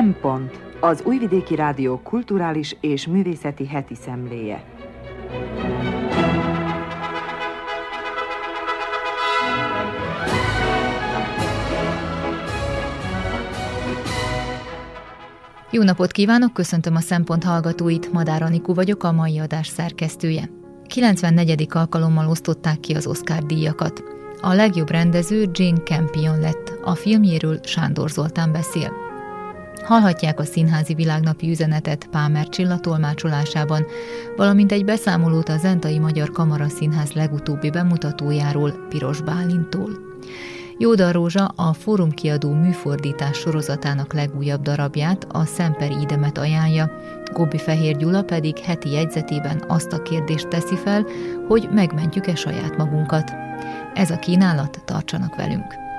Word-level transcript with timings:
Szempont 0.00 0.60
az 0.80 1.02
Újvidéki 1.04 1.54
Rádió 1.54 1.98
kulturális 1.98 2.76
és 2.80 3.06
művészeti 3.06 3.66
heti 3.66 3.94
szemléje. 3.94 4.64
Jó 15.70 15.82
napot 15.82 16.12
kívánok, 16.12 16.52
köszöntöm 16.52 16.94
a 16.94 17.00
Szempont 17.00 17.44
hallgatóit, 17.44 18.12
Madár 18.12 18.42
Anikú 18.42 18.74
vagyok, 18.74 19.04
a 19.04 19.12
mai 19.12 19.38
adás 19.38 19.66
szerkesztője. 19.66 20.50
94. 20.86 21.66
alkalommal 21.70 22.28
osztották 22.28 22.80
ki 22.80 22.94
az 22.94 23.06
Oscar 23.06 23.42
díjakat. 23.42 24.02
A 24.40 24.52
legjobb 24.52 24.90
rendező 24.90 25.50
Jane 25.52 25.80
Campion 25.80 26.40
lett, 26.40 26.72
a 26.84 26.94
filmjéről 26.94 27.60
Sándor 27.62 28.10
Zoltán 28.10 28.52
beszél. 28.52 29.08
Hallhatják 29.84 30.40
a 30.40 30.44
színházi 30.44 30.94
világnapi 30.94 31.50
üzenetet 31.50 32.08
Pámer 32.10 32.48
Csilla 32.48 32.78
tolmácsolásában, 32.78 33.86
valamint 34.36 34.72
egy 34.72 34.84
beszámolót 34.84 35.48
a 35.48 35.56
Zentai 35.56 35.98
Magyar 35.98 36.30
Kamara 36.30 36.68
Színház 36.68 37.12
legutóbbi 37.12 37.70
bemutatójáról 37.70 38.70
Piros 38.88 39.20
Bálintól. 39.20 39.90
Jóda 40.78 41.12
Rózsa 41.12 41.44
a 41.44 41.72
Fórum 41.72 42.10
kiadó 42.10 42.52
műfordítás 42.52 43.38
sorozatának 43.38 44.12
legújabb 44.12 44.62
darabját, 44.62 45.26
a 45.28 45.44
Szemper 45.44 45.90
Idemet 45.90 46.38
ajánlja, 46.38 46.90
Gobbi 47.32 47.58
Fehér 47.58 47.96
Gyula 47.96 48.22
pedig 48.22 48.58
heti 48.58 48.90
jegyzetében 48.90 49.64
azt 49.68 49.92
a 49.92 50.02
kérdést 50.02 50.48
teszi 50.48 50.76
fel, 50.76 51.06
hogy 51.48 51.68
megmentjük-e 51.72 52.34
saját 52.34 52.76
magunkat. 52.76 53.32
Ez 53.94 54.10
a 54.10 54.18
kínálat, 54.18 54.82
tartsanak 54.84 55.36
velünk! 55.36 55.89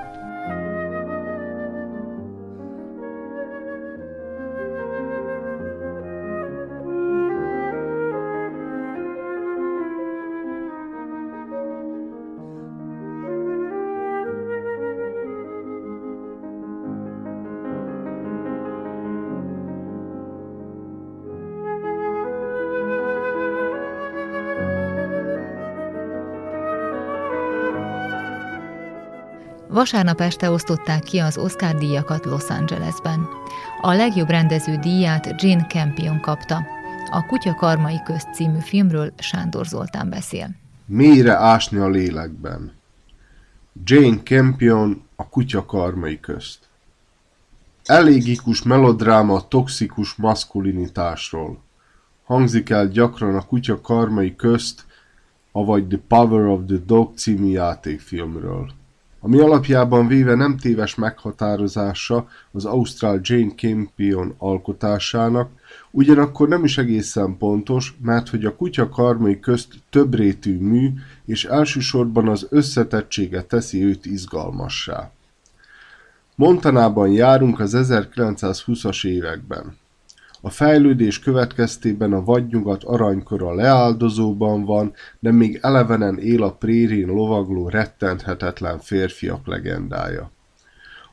Vasárnap 29.71 30.21
este 30.21 30.49
osztották 30.49 31.03
ki 31.03 31.17
az 31.17 31.37
Oscar 31.37 31.75
díjakat 31.75 32.25
Los 32.25 32.49
Angelesben. 32.49 33.27
A 33.81 33.93
legjobb 33.93 34.29
rendező 34.29 34.75
díját 34.75 35.41
Jane 35.41 35.65
Campion 35.65 36.19
kapta. 36.19 36.65
A 37.11 37.25
Kutya 37.25 37.55
Karmai 37.55 38.01
Közt 38.05 38.33
című 38.33 38.59
filmről 38.59 39.13
Sándor 39.17 39.65
Zoltán 39.65 40.09
beszél. 40.09 40.49
Mélyre 40.85 41.35
ásni 41.35 41.77
a 41.77 41.89
lélekben. 41.89 42.71
Jane 43.83 44.17
Campion 44.23 45.03
a 45.15 45.29
Kutya 45.29 45.65
Karmai 45.65 46.19
Közt. 46.19 46.59
Elégikus 47.85 48.63
melodráma 48.63 49.33
a 49.33 49.47
toxikus 49.47 50.15
maszkulinitásról. 50.15 51.61
Hangzik 52.23 52.69
el 52.69 52.87
gyakran 52.87 53.35
a 53.35 53.45
Kutya 53.45 53.81
Karmai 53.81 54.35
Közt, 54.35 54.85
avagy 55.51 55.87
The 55.87 55.99
Power 56.07 56.45
of 56.45 56.59
the 56.67 56.77
Dog 56.85 57.17
című 57.17 57.49
játékfilmről 57.49 58.79
ami 59.23 59.39
alapjában 59.39 60.07
véve 60.07 60.35
nem 60.35 60.57
téves 60.57 60.95
meghatározása 60.95 62.27
az 62.51 62.65
ausztrál 62.65 63.19
Jane 63.23 63.53
Campion 63.55 64.35
alkotásának, 64.37 65.49
ugyanakkor 65.91 66.47
nem 66.47 66.63
is 66.63 66.77
egészen 66.77 67.37
pontos, 67.37 67.95
mert 68.01 68.29
hogy 68.29 68.45
a 68.45 68.55
kutya 68.55 68.89
karmai 68.89 69.39
közt 69.39 69.73
többrétű 69.89 70.57
mű, 70.57 70.89
és 71.25 71.45
elsősorban 71.45 72.27
az 72.27 72.47
összetettsége 72.49 73.41
teszi 73.41 73.83
őt 73.83 74.05
izgalmassá. 74.05 75.11
Montanában 76.35 77.09
járunk 77.09 77.59
az 77.59 77.73
1920-as 77.77 79.05
években. 79.05 79.77
A 80.41 80.49
fejlődés 80.49 81.19
következtében 81.19 82.13
a 82.13 82.23
vadnyugat 82.23 82.83
aranykora 82.83 83.53
leáldozóban 83.53 84.65
van, 84.65 84.93
de 85.19 85.31
még 85.31 85.59
elevenen 85.61 86.19
él 86.19 86.43
a 86.43 86.51
prérén 86.51 87.07
lovagló 87.07 87.69
rettenthetetlen 87.69 88.79
férfiak 88.79 89.47
legendája. 89.47 90.31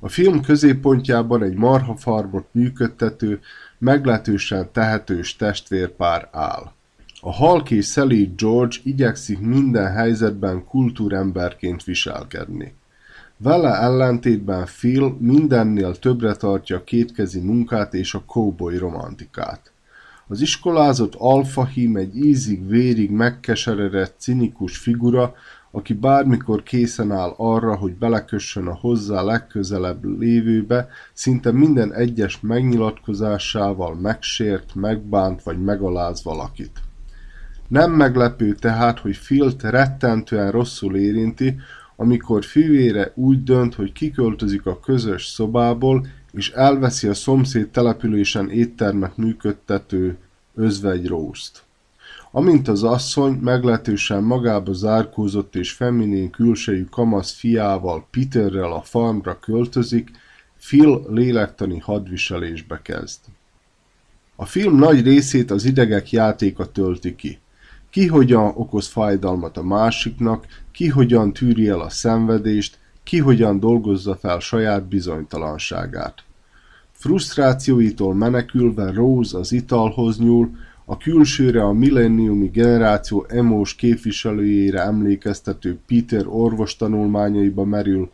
A 0.00 0.08
film 0.08 0.42
középpontjában 0.42 1.42
egy 1.42 1.54
marhafarmot 1.54 2.46
működtető, 2.52 3.40
meglehetősen 3.78 4.72
tehetős 4.72 5.36
testvérpár 5.36 6.28
áll. 6.32 6.72
A 7.20 7.32
halk 7.32 7.70
és 7.70 7.84
szelíd 7.84 8.40
George 8.40 8.76
igyekszik 8.82 9.40
minden 9.40 9.92
helyzetben 9.92 10.64
kultúremberként 10.64 11.84
viselkedni. 11.84 12.74
Vele 13.40 13.74
ellentétben 13.74 14.64
Phil 14.64 15.16
mindennél 15.20 15.94
többre 15.94 16.34
tartja 16.34 16.76
a 16.76 16.84
kétkezi 16.84 17.40
munkát 17.40 17.94
és 17.94 18.14
a 18.14 18.22
cowboy 18.26 18.76
romantikát. 18.76 19.72
Az 20.28 20.40
iskolázott 20.40 21.14
alfahím 21.14 21.96
egy 21.96 22.16
ízig-vérig 22.16 23.10
megkeseredett 23.10 24.14
cinikus 24.18 24.76
figura, 24.76 25.34
aki 25.70 25.94
bármikor 25.94 26.62
készen 26.62 27.12
áll 27.12 27.34
arra, 27.36 27.76
hogy 27.76 27.92
belekössön 27.92 28.66
a 28.66 28.74
hozzá 28.74 29.22
legközelebb 29.22 30.04
lévőbe, 30.04 30.88
szinte 31.12 31.52
minden 31.52 31.94
egyes 31.94 32.40
megnyilatkozásával 32.40 33.94
megsért, 33.94 34.74
megbánt 34.74 35.42
vagy 35.42 35.62
megaláz 35.62 36.22
valakit. 36.22 36.80
Nem 37.68 37.92
meglepő 37.92 38.52
tehát, 38.54 38.98
hogy 38.98 39.16
Filt 39.16 39.62
rettentően 39.62 40.50
rosszul 40.50 40.96
érinti, 40.96 41.56
amikor 42.00 42.44
fivére 42.44 43.12
úgy 43.14 43.42
dönt, 43.42 43.74
hogy 43.74 43.92
kiköltözik 43.92 44.66
a 44.66 44.80
közös 44.80 45.26
szobából, 45.26 46.06
és 46.32 46.50
elveszi 46.50 47.08
a 47.08 47.14
szomszéd 47.14 47.68
településen 47.68 48.50
éttermet 48.50 49.16
működtető 49.16 50.16
özvegyrószt. 50.54 51.62
Amint 52.30 52.68
az 52.68 52.82
asszony 52.82 53.32
meglehetősen 53.32 54.22
magába 54.22 54.72
zárkózott 54.72 55.56
és 55.56 55.72
feminén 55.72 56.30
külsejű 56.30 56.84
kamasz 56.84 57.32
fiával, 57.32 58.06
Peterrel 58.10 58.72
a 58.72 58.82
farmra 58.82 59.38
költözik, 59.38 60.10
Phil 60.58 61.02
lélektani 61.08 61.78
hadviselésbe 61.78 62.82
kezd. 62.82 63.18
A 64.36 64.44
film 64.44 64.76
nagy 64.76 65.02
részét 65.02 65.50
az 65.50 65.64
idegek 65.64 66.10
játéka 66.10 66.72
tölti 66.72 67.14
ki. 67.14 67.38
Ki 67.90 68.06
hogyan 68.06 68.52
okoz 68.54 68.86
fájdalmat 68.86 69.56
a 69.56 69.62
másiknak, 69.62 70.46
ki 70.72 70.88
hogyan 70.88 71.32
tűri 71.32 71.68
el 71.68 71.80
a 71.80 71.88
szenvedést, 71.88 72.78
ki 73.02 73.18
hogyan 73.18 73.60
dolgozza 73.60 74.16
fel 74.16 74.38
saját 74.38 74.84
bizonytalanságát. 74.84 76.14
Frusztrációitól 76.92 78.14
menekülve 78.14 78.92
Rose 78.92 79.38
az 79.38 79.52
italhoz 79.52 80.18
nyúl, 80.18 80.50
a 80.84 80.96
külsőre 80.96 81.64
a 81.64 81.72
millenniumi 81.72 82.46
generáció 82.46 83.26
emós 83.28 83.74
képviselőjére 83.74 84.80
emlékeztető 84.80 85.78
Peter 85.86 86.24
orvos 86.26 86.76
tanulmányaiba 86.76 87.64
merül, 87.64 88.10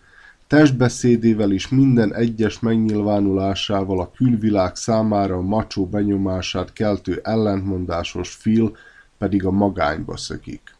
testbeszédével 0.46 1.52
és 1.52 1.68
minden 1.68 2.14
egyes 2.14 2.60
megnyilvánulásával 2.60 4.00
a 4.00 4.10
külvilág 4.16 4.76
számára 4.76 5.36
a 5.36 5.40
macsó 5.40 5.86
benyomását 5.86 6.72
keltő 6.72 7.20
ellentmondásos 7.22 8.36
Phil 8.36 8.76
pedig 9.18 9.44
a 9.44 9.50
magányba 9.50 10.16
szökik. 10.16 10.74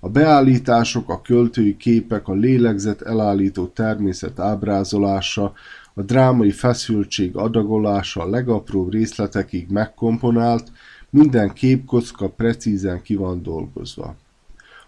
A 0.00 0.08
beállítások, 0.08 1.08
a 1.08 1.22
költői 1.22 1.76
képek, 1.76 2.28
a 2.28 2.32
lélegzet 2.32 3.02
elállító 3.02 3.66
természet 3.66 4.38
ábrázolása, 4.38 5.52
a 5.94 6.02
drámai 6.02 6.50
feszültség 6.50 7.36
adagolása 7.36 8.22
a 8.22 8.28
legapróbb 8.28 8.92
részletekig 8.92 9.68
megkomponált, 9.70 10.72
minden 11.10 11.52
képkocka 11.52 12.28
precízen 12.28 13.02
ki 13.02 13.14
van 13.14 13.42
dolgozva. 13.42 14.16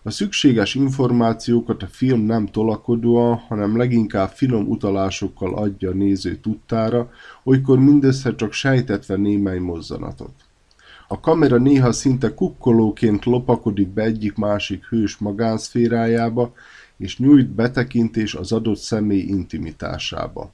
A 0.03 0.11
szükséges 0.11 0.75
információkat 0.75 1.83
a 1.83 1.87
film 1.87 2.21
nem 2.21 2.47
tolakodóan, 2.47 3.37
hanem 3.37 3.77
leginkább 3.77 4.29
finom 4.29 4.69
utalásokkal 4.69 5.55
adja 5.55 5.91
a 5.91 5.95
néző 5.95 6.37
tudtára, 6.37 7.11
olykor 7.45 7.79
mindössze 7.79 8.35
csak 8.35 8.53
sejtetve 8.53 9.17
némely 9.17 9.59
mozzanatot. 9.59 10.44
A 11.09 11.21
kamera 11.21 11.57
néha 11.57 11.93
szinte 11.93 12.35
kukkolóként 12.35 13.25
lopakodik 13.25 13.89
be 13.89 14.03
egyik-másik 14.03 14.85
hős 14.85 15.17
magánszférájába, 15.17 16.53
és 16.97 17.19
nyújt 17.19 17.49
betekintés 17.49 18.35
az 18.35 18.53
adott 18.53 18.79
személy 18.79 19.23
intimitásába. 19.23 20.53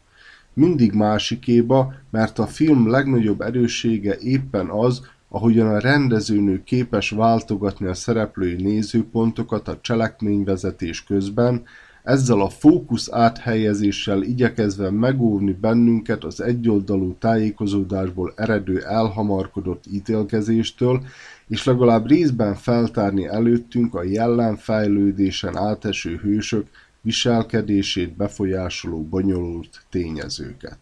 Mindig 0.55 0.93
másikéba, 0.93 1.94
mert 2.11 2.38
a 2.38 2.47
film 2.47 2.91
legnagyobb 2.91 3.41
erőssége 3.41 4.17
éppen 4.19 4.69
az, 4.69 5.02
ahogyan 5.29 5.67
a 5.67 5.79
rendezőnő 5.79 6.62
képes 6.64 7.11
váltogatni 7.11 7.87
a 7.87 7.94
szereplői 7.94 8.62
nézőpontokat 8.62 9.69
a 9.69 9.79
cselekményvezetés 9.81 11.05
közben, 11.05 11.62
ezzel 12.02 12.41
a 12.41 12.49
fókusz 12.49 13.08
áthelyezéssel 13.12 14.23
igyekezve 14.23 14.91
megóvni 14.91 15.52
bennünket 15.52 16.25
az 16.25 16.41
egyoldalú 16.41 17.17
tájékozódásból 17.19 18.32
eredő 18.37 18.85
elhamarkodott 18.85 19.85
ítélkezéstől, 19.91 21.05
és 21.49 21.64
legalább 21.64 22.06
részben 22.06 22.55
feltárni 22.55 23.26
előttünk 23.26 23.94
a 23.94 24.02
jellemfejlődésen 24.02 25.56
áteső 25.56 26.17
hősök 26.17 26.67
viselkedését 27.00 28.17
befolyásoló 28.17 29.03
bonyolult 29.03 29.82
tényezőket. 29.91 30.79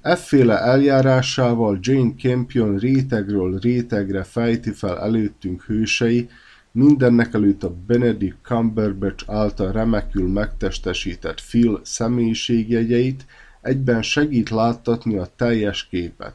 Efféle 0.00 0.58
eljárásával 0.58 1.78
Jane 1.80 2.14
Campion 2.18 2.78
rétegről 2.78 3.58
rétegre 3.58 4.22
fejti 4.22 4.70
fel 4.70 5.00
előttünk 5.00 5.62
hősei, 5.62 6.28
mindenekelőtt 6.74 7.62
a 7.62 7.74
Benedict 7.86 8.36
Cumberbatch 8.42 9.24
által 9.26 9.72
remekül 9.72 10.28
megtestesített 10.28 11.40
Phil 11.48 11.80
személyiségjegyeit, 11.82 13.24
egyben 13.60 14.02
segít 14.02 14.50
láttatni 14.50 15.16
a 15.16 15.28
teljes 15.36 15.86
képet. 15.88 16.34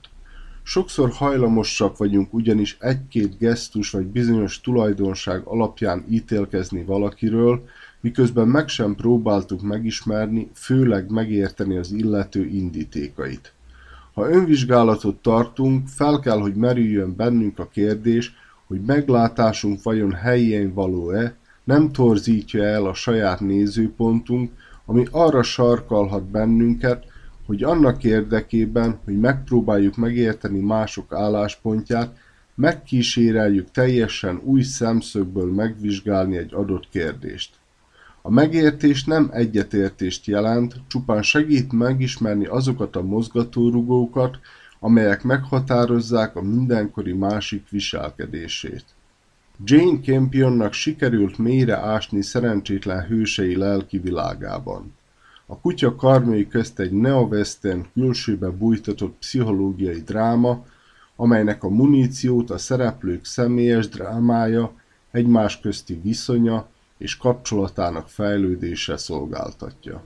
Sokszor 0.63 1.09
hajlamosak 1.09 1.97
vagyunk 1.97 2.33
ugyanis 2.33 2.77
egy-két 2.79 3.37
gesztus 3.37 3.89
vagy 3.89 4.05
bizonyos 4.05 4.61
tulajdonság 4.61 5.41
alapján 5.43 6.05
ítélkezni 6.09 6.83
valakiről, 6.83 7.63
miközben 8.01 8.47
meg 8.47 8.67
sem 8.67 8.95
próbáltuk 8.95 9.61
megismerni, 9.61 10.49
főleg 10.53 11.11
megérteni 11.11 11.77
az 11.77 11.91
illető 11.91 12.45
indítékait. 12.45 13.53
Ha 14.13 14.29
önvizsgálatot 14.29 15.21
tartunk, 15.21 15.87
fel 15.87 16.19
kell, 16.19 16.39
hogy 16.39 16.55
merüljön 16.55 17.15
bennünk 17.15 17.59
a 17.59 17.67
kérdés, 17.67 18.33
hogy 18.69 18.81
meglátásunk 18.81 19.83
vajon 19.83 20.13
helyén 20.13 20.73
való-e, 20.73 21.35
nem 21.63 21.91
torzítja 21.91 22.63
el 22.63 22.85
a 22.85 22.93
saját 22.93 23.39
nézőpontunk, 23.39 24.51
ami 24.85 25.05
arra 25.11 25.43
sarkalhat 25.43 26.23
bennünket, 26.23 27.05
hogy 27.45 27.63
annak 27.63 28.03
érdekében, 28.03 28.99
hogy 29.05 29.19
megpróbáljuk 29.19 29.95
megérteni 29.95 30.59
mások 30.59 31.13
álláspontját, 31.13 32.17
megkíséreljük 32.55 33.71
teljesen 33.71 34.41
új 34.43 34.61
szemszögből 34.61 35.53
megvizsgálni 35.53 36.37
egy 36.37 36.53
adott 36.53 36.89
kérdést. 36.89 37.55
A 38.21 38.31
megértés 38.31 39.03
nem 39.03 39.29
egyetértést 39.33 40.25
jelent, 40.25 40.75
csupán 40.87 41.21
segít 41.21 41.71
megismerni 41.71 42.45
azokat 42.45 42.95
a 42.95 43.01
mozgatórugókat, 43.01 44.39
amelyek 44.79 45.23
meghatározzák 45.23 46.35
a 46.35 46.41
mindenkori 46.41 47.13
másik 47.13 47.69
viselkedését. 47.69 48.85
Jane 49.63 49.99
Campionnak 49.99 50.73
sikerült 50.73 51.37
mélyre 51.37 51.77
ásni 51.77 52.21
szerencsétlen 52.21 53.05
hősei 53.05 53.55
lelki 53.55 53.97
világában. 53.97 54.93
A 55.45 55.59
kutya 55.59 55.95
karmai 55.95 56.47
közt 56.47 56.79
egy 56.79 56.91
neo-western 56.91 57.85
külsőbe 57.93 58.49
bújtatott 58.49 59.17
pszichológiai 59.17 60.01
dráma, 60.01 60.65
amelynek 61.15 61.63
a 61.63 61.69
muníciót 61.69 62.49
a 62.49 62.57
szereplők 62.57 63.25
személyes 63.25 63.87
drámája, 63.87 64.73
egymás 65.11 65.59
közti 65.59 65.99
viszonya 66.03 66.67
és 66.97 67.17
kapcsolatának 67.17 68.09
fejlődése 68.09 68.97
szolgáltatja. 68.97 70.03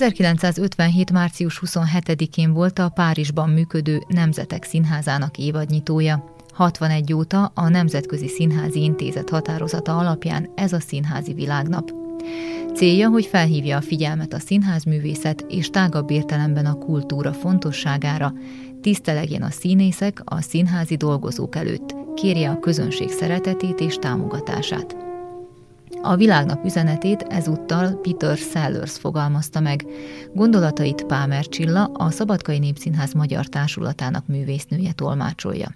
1957. 0.00 1.12
március 1.12 1.62
27-én 1.66 2.52
volt 2.52 2.78
a 2.78 2.88
Párizsban 2.88 3.50
működő 3.50 4.02
Nemzetek 4.08 4.64
Színházának 4.64 5.38
évadnyitója. 5.38 6.34
61 6.52 7.12
óta 7.12 7.52
a 7.54 7.68
Nemzetközi 7.68 8.28
Színházi 8.28 8.82
Intézet 8.82 9.30
határozata 9.30 9.98
alapján 9.98 10.50
ez 10.54 10.72
a 10.72 10.80
színházi 10.80 11.32
világnap. 11.32 11.90
Célja, 12.74 13.08
hogy 13.08 13.26
felhívja 13.26 13.76
a 13.76 13.80
figyelmet 13.80 14.32
a 14.32 14.38
színházművészet 14.38 15.44
és 15.48 15.70
tágabb 15.70 16.10
értelemben 16.10 16.66
a 16.66 16.74
kultúra 16.74 17.32
fontosságára, 17.32 18.32
tisztelegjen 18.80 19.42
a 19.42 19.50
színészek 19.50 20.22
a 20.24 20.40
színházi 20.40 20.96
dolgozók 20.96 21.56
előtt, 21.56 21.94
kérje 22.14 22.50
a 22.50 22.60
közönség 22.60 23.10
szeretetét 23.10 23.80
és 23.80 23.94
támogatását. 23.94 25.09
A 26.02 26.16
világnap 26.16 26.64
üzenetét 26.64 27.22
ezúttal 27.22 28.00
Peter 28.02 28.36
Sellers 28.36 28.98
fogalmazta 28.98 29.60
meg. 29.60 29.84
Gondolatait 30.34 31.04
Pámer 31.04 31.46
Csilla, 31.46 31.90
a 31.94 32.10
Szabadkai 32.10 32.58
Népszínház 32.58 33.12
Magyar 33.12 33.46
Társulatának 33.46 34.26
művésznője 34.26 34.92
tolmácsolja. 34.92 35.68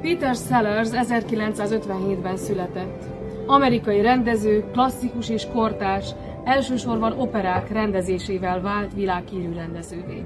Peter 0.00 0.34
Sellers 0.34 0.88
1957-ben 0.92 2.36
született. 2.36 3.04
Amerikai 3.46 4.00
rendező, 4.00 4.64
klasszikus 4.72 5.28
és 5.28 5.46
kortárs, 5.52 6.10
elsősorban 6.44 7.12
operák 7.12 7.72
rendezésével 7.72 8.60
vált 8.60 8.94
világhírű 8.94 9.52
rendezővé. 9.52 10.24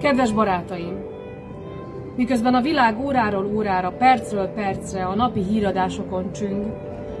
Kedves 0.00 0.32
barátaim! 0.32 1.09
Miközben 2.16 2.54
a 2.54 2.60
világ 2.60 2.98
óráról 2.98 3.46
órára, 3.54 3.90
percről 3.90 4.46
percre 4.46 5.04
a 5.04 5.14
napi 5.14 5.42
híradásokon 5.42 6.32
csüng, 6.32 6.66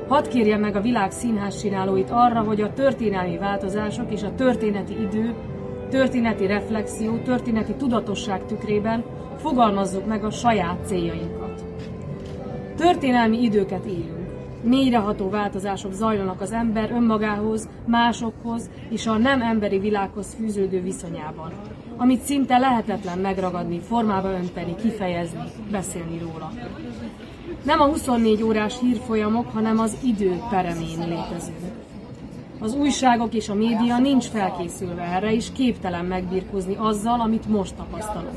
hadd 0.08 0.28
kérje 0.28 0.56
meg 0.56 0.76
a 0.76 0.80
világ 0.80 1.10
színház 1.10 1.60
csinálóit 1.60 2.10
arra, 2.10 2.40
hogy 2.40 2.60
a 2.60 2.72
történelmi 2.72 3.38
változások 3.38 4.12
és 4.12 4.22
a 4.22 4.34
történeti 4.34 5.02
idő, 5.02 5.34
történeti 5.90 6.46
reflexió, 6.46 7.16
történeti 7.16 7.74
tudatosság 7.74 8.46
tükrében 8.46 9.04
fogalmazzuk 9.36 10.06
meg 10.06 10.24
a 10.24 10.30
saját 10.30 10.86
céljainkat. 10.86 11.64
Történelmi 12.76 13.42
időket 13.42 13.84
élünk. 13.84 14.18
Mélyreható 14.62 15.28
változások 15.28 15.92
zajlanak 15.92 16.40
az 16.40 16.52
ember 16.52 16.90
önmagához, 16.90 17.68
másokhoz 17.86 18.70
és 18.88 19.06
a 19.06 19.18
nem 19.18 19.42
emberi 19.42 19.78
világhoz 19.78 20.34
fűződő 20.34 20.82
viszonyában 20.82 21.52
amit 22.00 22.22
szinte 22.22 22.58
lehetetlen 22.58 23.18
megragadni, 23.18 23.80
formába 23.80 24.30
önteni, 24.30 24.74
kifejezni, 24.74 25.42
beszélni 25.70 26.18
róla. 26.18 26.52
Nem 27.62 27.80
a 27.80 27.86
24 27.86 28.42
órás 28.42 28.78
hírfolyamok, 28.80 29.52
hanem 29.52 29.78
az 29.78 29.96
idő 30.02 30.40
peremén 30.50 30.98
létezünk. 30.98 31.58
Az 32.58 32.74
újságok 32.74 33.34
és 33.34 33.48
a 33.48 33.54
média 33.54 33.98
nincs 33.98 34.24
felkészülve 34.24 35.02
erre, 35.02 35.34
és 35.34 35.52
képtelen 35.52 36.04
megbirkózni 36.04 36.74
azzal, 36.78 37.20
amit 37.20 37.48
most 37.48 37.74
tapasztalunk. 37.74 38.34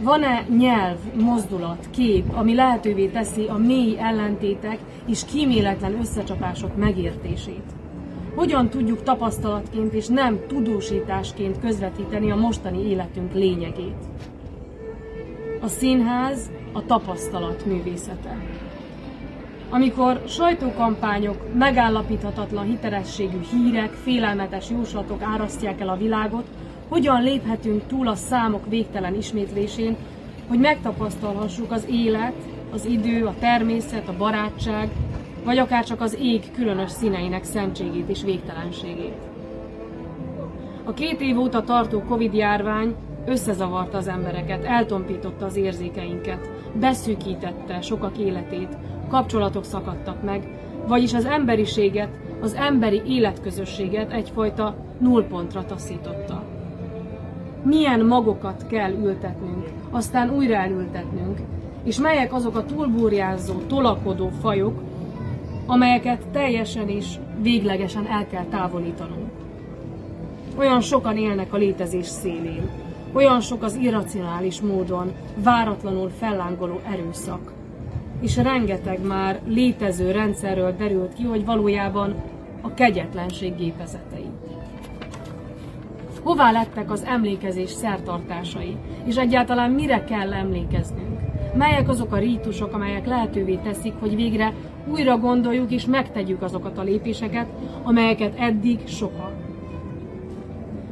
Van-e 0.00 0.46
nyelv, 0.56 0.96
mozdulat, 1.14 1.88
kép, 1.90 2.24
ami 2.34 2.54
lehetővé 2.54 3.06
teszi 3.06 3.46
a 3.46 3.56
mély 3.56 3.98
ellentétek 3.98 4.78
és 5.06 5.24
kíméletlen 5.24 6.00
összecsapások 6.00 6.76
megértését? 6.76 7.81
Hogyan 8.34 8.68
tudjuk 8.68 9.02
tapasztalatként 9.02 9.92
és 9.92 10.06
nem 10.06 10.40
tudósításként 10.46 11.60
közvetíteni 11.60 12.30
a 12.30 12.36
mostani 12.36 12.88
életünk 12.88 13.32
lényegét. 13.32 13.96
A 15.60 15.66
színház 15.66 16.50
a 16.72 16.86
tapasztalat 16.86 17.66
művészete. 17.66 18.36
Amikor 19.70 20.22
sajtókampányok, 20.26 21.54
megállapíthatatlan 21.58 22.64
hitelességű 22.64 23.38
hírek, 23.50 23.92
félelmetes 23.92 24.70
jóslatok 24.70 25.22
árasztják 25.22 25.80
el 25.80 25.88
a 25.88 25.96
világot, 25.96 26.46
hogyan 26.88 27.22
léphetünk 27.22 27.86
túl 27.86 28.08
a 28.08 28.14
számok 28.14 28.68
végtelen 28.68 29.14
ismétlésén, 29.14 29.96
hogy 30.48 30.58
megtapasztalhassuk 30.58 31.72
az 31.72 31.86
élet, 31.90 32.34
az 32.72 32.84
idő, 32.84 33.26
a 33.26 33.34
természet, 33.40 34.08
a 34.08 34.16
barátság, 34.16 34.88
vagy 35.44 35.58
akár 35.58 35.84
csak 35.84 36.00
az 36.00 36.18
ég 36.20 36.50
különös 36.52 36.90
színeinek 36.90 37.44
szentségét 37.44 38.08
és 38.08 38.22
végtelenségét. 38.22 39.30
A 40.84 40.92
két 40.92 41.20
év 41.20 41.38
óta 41.38 41.62
tartó 41.62 42.02
Covid-járvány 42.02 42.94
összezavarta 43.26 43.96
az 43.96 44.08
embereket, 44.08 44.64
eltompította 44.64 45.44
az 45.44 45.56
érzékeinket, 45.56 46.50
beszűkítette 46.80 47.80
sokak 47.80 48.18
életét, 48.18 48.76
kapcsolatok 49.08 49.64
szakadtak 49.64 50.22
meg, 50.22 50.48
vagyis 50.86 51.14
az 51.14 51.24
emberiséget 51.24 52.18
az 52.40 52.54
emberi 52.54 53.02
életközösséget 53.06 54.12
egyfajta 54.12 54.76
nullpontra 54.98 55.64
taszította. 55.64 56.42
Milyen 57.62 58.00
magokat 58.06 58.66
kell 58.66 58.92
ültetnünk, 58.92 59.66
aztán 59.90 60.30
újra 60.30 60.54
elültetnünk, 60.54 61.38
és 61.84 61.98
melyek 61.98 62.32
azok 62.32 62.56
a 62.56 62.64
túlburjázó, 62.64 63.54
tolakodó 63.66 64.28
fajok, 64.40 64.80
amelyeket 65.66 66.28
teljesen 66.32 66.88
és 66.88 67.06
véglegesen 67.40 68.06
el 68.06 68.26
kell 68.26 68.44
távolítanunk. 68.44 69.30
Olyan 70.56 70.80
sokan 70.80 71.16
élnek 71.16 71.52
a 71.52 71.56
létezés 71.56 72.06
szélén, 72.06 72.70
olyan 73.12 73.40
sok 73.40 73.62
az 73.62 73.74
irracionális 73.74 74.60
módon, 74.60 75.12
váratlanul 75.36 76.10
fellángoló 76.18 76.80
erőszak. 76.92 77.52
És 78.20 78.36
rengeteg 78.36 79.06
már 79.06 79.40
létező 79.46 80.10
rendszerről 80.10 80.74
derült 80.76 81.14
ki, 81.14 81.22
hogy 81.22 81.44
valójában 81.44 82.14
a 82.60 82.74
kegyetlenség 82.74 83.56
gépezetei. 83.56 84.26
Hová 86.22 86.50
lettek 86.50 86.90
az 86.90 87.04
emlékezés 87.04 87.70
szertartásai, 87.70 88.76
és 89.04 89.16
egyáltalán 89.16 89.70
mire 89.70 90.04
kell 90.04 90.32
emlékeznünk? 90.32 91.20
Melyek 91.54 91.88
azok 91.88 92.12
a 92.12 92.18
rítusok, 92.18 92.74
amelyek 92.74 93.06
lehetővé 93.06 93.54
teszik, 93.54 93.92
hogy 94.00 94.14
végre 94.14 94.52
újra 94.90 95.18
gondoljuk 95.18 95.70
és 95.70 95.86
megtegyük 95.86 96.42
azokat 96.42 96.78
a 96.78 96.82
lépéseket, 96.82 97.46
amelyeket 97.82 98.34
eddig 98.38 98.78
soha. 98.86 99.30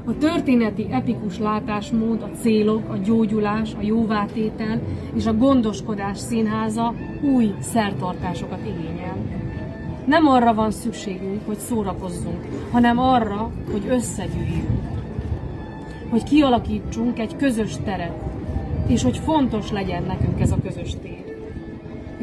A 0.04 0.18
történeti 0.18 0.86
epikus 0.90 1.38
látásmód, 1.38 2.22
a 2.22 2.36
célok, 2.40 2.88
a 2.88 2.96
gyógyulás, 2.96 3.74
a 3.74 3.82
jóvátétel 3.82 4.80
és 5.14 5.26
a 5.26 5.34
gondoskodás 5.34 6.18
színháza 6.18 6.94
új 7.22 7.54
szertartásokat 7.60 8.60
igényel. 8.66 9.16
Nem 10.06 10.26
arra 10.26 10.54
van 10.54 10.70
szükségünk, 10.70 11.46
hogy 11.46 11.58
szórakozzunk, 11.58 12.46
hanem 12.70 12.98
arra, 12.98 13.50
hogy 13.70 13.82
összegyűjjünk. 13.88 14.80
Hogy 16.10 16.22
kialakítsunk 16.22 17.18
egy 17.18 17.36
közös 17.36 17.76
teret, 17.84 18.22
és 18.86 19.02
hogy 19.02 19.16
fontos 19.16 19.70
legyen 19.70 20.02
nekünk 20.02 20.40
ez 20.40 20.52
a 20.52 20.58
közös 20.62 20.94
tér. 21.02 21.19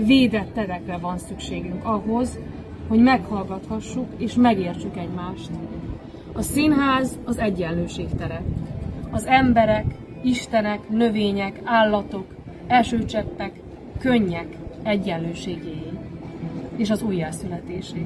Védett 0.05 0.53
terekre 0.53 0.97
van 0.97 1.17
szükségünk 1.17 1.85
ahhoz, 1.85 2.39
hogy 2.87 2.99
meghallgathassuk 2.99 4.07
és 4.17 4.33
megértsük 4.33 4.97
egymást. 4.97 5.49
A 6.33 6.41
színház 6.41 7.19
az 7.25 7.37
egyenlőség 7.37 8.07
tere. 8.17 8.41
Az 9.11 9.25
emberek, 9.25 9.85
istenek, 10.23 10.89
növények, 10.89 11.61
állatok, 11.63 12.25
esőcseppek, 12.67 13.51
könnyek 13.99 14.47
egyenlőségéé 14.83 15.91
és 16.75 16.89
az 16.89 17.01
újjászületésé. 17.01 18.01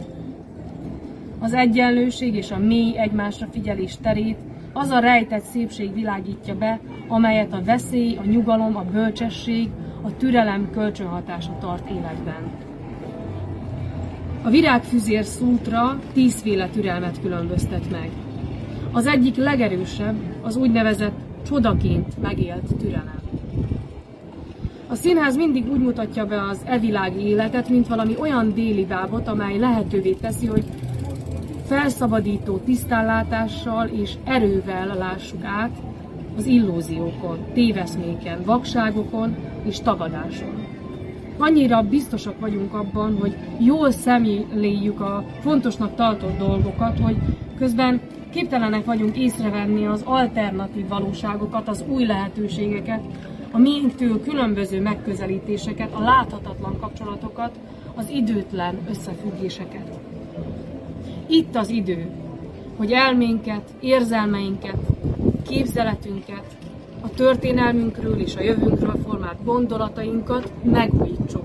Az 1.39 1.53
egyenlőség 1.53 2.36
és 2.36 2.51
a 2.51 2.57
mély 2.57 2.98
egymásra 2.98 3.48
figyelés 3.51 3.98
terét 4.01 4.38
az 4.74 4.89
a 4.89 5.00
rejtett 5.00 5.43
szépség 5.43 5.93
világítja 5.93 6.55
be, 6.55 6.79
amelyet 7.07 7.53
a 7.53 7.63
veszély, 7.63 8.15
a 8.15 8.25
nyugalom, 8.25 8.75
a 8.75 8.83
bölcsesség, 8.83 9.69
a 10.01 10.17
türelem 10.17 10.70
kölcsönhatása 10.72 11.58
tart 11.60 11.89
életben. 11.89 12.51
A 14.43 14.50
virágfüzér 14.50 15.25
szútra 15.25 16.00
tízféle 16.13 16.70
türelmet 16.70 17.22
különböztet 17.22 17.91
meg. 17.91 18.10
Az 18.91 19.05
egyik 19.05 19.36
legerősebb 19.36 20.15
az 20.41 20.55
úgynevezett 20.55 21.20
csodaként 21.48 22.22
megélt 22.22 22.75
türelem. 22.79 23.20
A 24.88 24.96
színház 24.96 25.36
mindig 25.36 25.72
úgy 25.72 25.79
mutatja 25.79 26.25
be 26.25 26.41
az 26.41 26.62
evilági 26.65 27.20
életet, 27.20 27.70
mint 27.70 27.88
valami 27.88 28.15
olyan 28.20 28.53
déli 28.53 28.86
bábot, 28.86 29.27
amely 29.27 29.58
lehetővé 29.58 30.12
teszi, 30.12 30.46
hogy 30.46 30.63
felszabadító 31.65 32.58
tisztánlátással 32.58 33.88
és 33.88 34.13
erővel 34.24 34.98
lássuk 34.98 35.43
át 35.43 35.72
az 36.38 36.45
illúziókon, 36.45 37.38
téveszméken, 37.53 38.41
vakságokon 38.45 39.35
és 39.63 39.79
tagadáson. 39.79 40.67
Annyira 41.38 41.81
biztosak 41.81 42.39
vagyunk 42.39 42.73
abban, 42.73 43.17
hogy 43.19 43.35
jól 43.59 43.91
szemléljük 43.91 45.01
a 45.01 45.25
fontosnak 45.39 45.95
tartott 45.95 46.38
dolgokat, 46.38 47.00
hogy 47.00 47.15
közben 47.57 48.01
képtelenek 48.31 48.85
vagyunk 48.85 49.17
észrevenni 49.17 49.85
az 49.85 50.01
alternatív 50.05 50.88
valóságokat, 50.88 51.67
az 51.67 51.83
új 51.88 52.05
lehetőségeket, 52.05 53.01
a 53.51 53.57
minktől 53.57 54.21
különböző 54.21 54.81
megközelítéseket, 54.81 55.93
a 55.93 56.00
láthatatlan 56.00 56.79
kapcsolatokat, 56.79 57.59
az 57.95 58.09
időtlen 58.09 58.79
összefüggéseket. 58.89 60.00
Itt 61.27 61.55
az 61.55 61.69
idő, 61.69 62.09
hogy 62.77 62.91
elménket, 62.91 63.73
érzelmeinket, 63.79 64.77
képzeletünket, 65.48 66.57
a 67.01 67.10
történelmünkről 67.10 68.19
és 68.19 68.36
a 68.36 68.41
jövőnkről 68.41 68.95
formált 69.03 69.43
gondolatainkat 69.43 70.51
megújítsuk. 70.63 71.43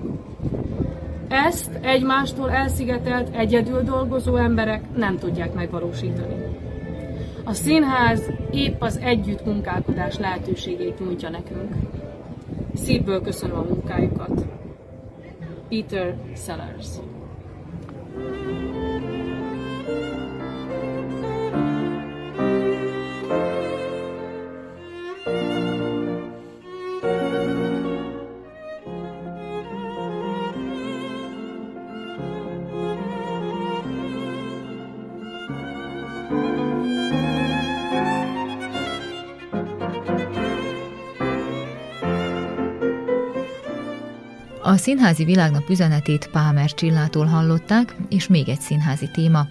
Ezt 1.27 1.79
egymástól 1.81 2.51
elszigetelt, 2.51 3.35
egyedül 3.35 3.81
dolgozó 3.83 4.35
emberek 4.35 4.95
nem 4.95 5.17
tudják 5.17 5.53
megvalósítani. 5.53 6.35
A 7.43 7.53
színház 7.53 8.31
épp 8.51 8.81
az 8.81 8.97
együttmunkálkodás 8.97 10.17
lehetőségét 10.17 10.99
nyújtja 10.99 11.29
nekünk. 11.29 11.75
Szívből 12.75 13.21
köszönöm 13.21 13.57
a 13.57 13.65
munkájukat. 13.69 14.45
Peter 15.69 16.15
Sellers 16.35 16.87
A 44.77 44.79
színházi 44.79 45.23
világnap 45.23 45.69
üzenetét 45.69 46.29
Pámer 46.31 46.73
Csillától 46.73 47.25
hallották, 47.25 47.95
és 48.09 48.27
még 48.27 48.49
egy 48.49 48.59
színházi 48.59 49.09
téma. 49.13 49.47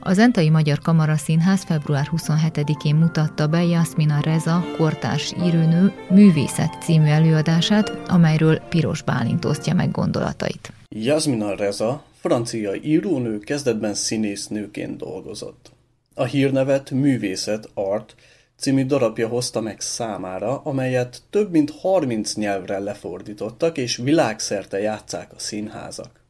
Az 0.00 0.18
Entai 0.18 0.50
Magyar 0.50 0.78
Kamara 0.78 1.16
Színház 1.16 1.62
február 1.62 2.08
27-én 2.16 2.94
mutatta 2.94 3.46
be 3.46 3.64
Jasmina 3.64 4.20
Reza 4.20 4.64
kortárs 4.76 5.32
írőnő 5.44 5.92
Művészet 6.10 6.82
című 6.82 7.06
előadását, 7.06 8.08
amelyről 8.08 8.58
Piros 8.58 9.02
Bálint 9.02 9.44
osztja 9.44 9.74
meg 9.74 9.90
gondolatait. 9.90 10.72
Jasmina 10.88 11.54
Reza, 11.54 12.04
francia 12.20 12.74
írónő 12.74 13.38
kezdetben 13.38 13.94
színésznőként 13.94 14.96
dolgozott. 14.96 15.72
A 16.14 16.24
hírnevet 16.24 16.90
Művészet 16.90 17.68
Art 17.74 18.14
című 18.56 18.86
darabja 18.86 19.28
hozta 19.28 19.60
meg 19.60 19.80
számára, 19.80 20.60
amelyet 20.64 21.22
több 21.30 21.50
mint 21.50 21.70
30 21.70 22.34
nyelvre 22.34 22.78
lefordítottak, 22.78 23.78
és 23.78 23.96
világszerte 23.96 24.80
játszák 24.80 25.32
a 25.32 25.38
színházak. 25.38 26.20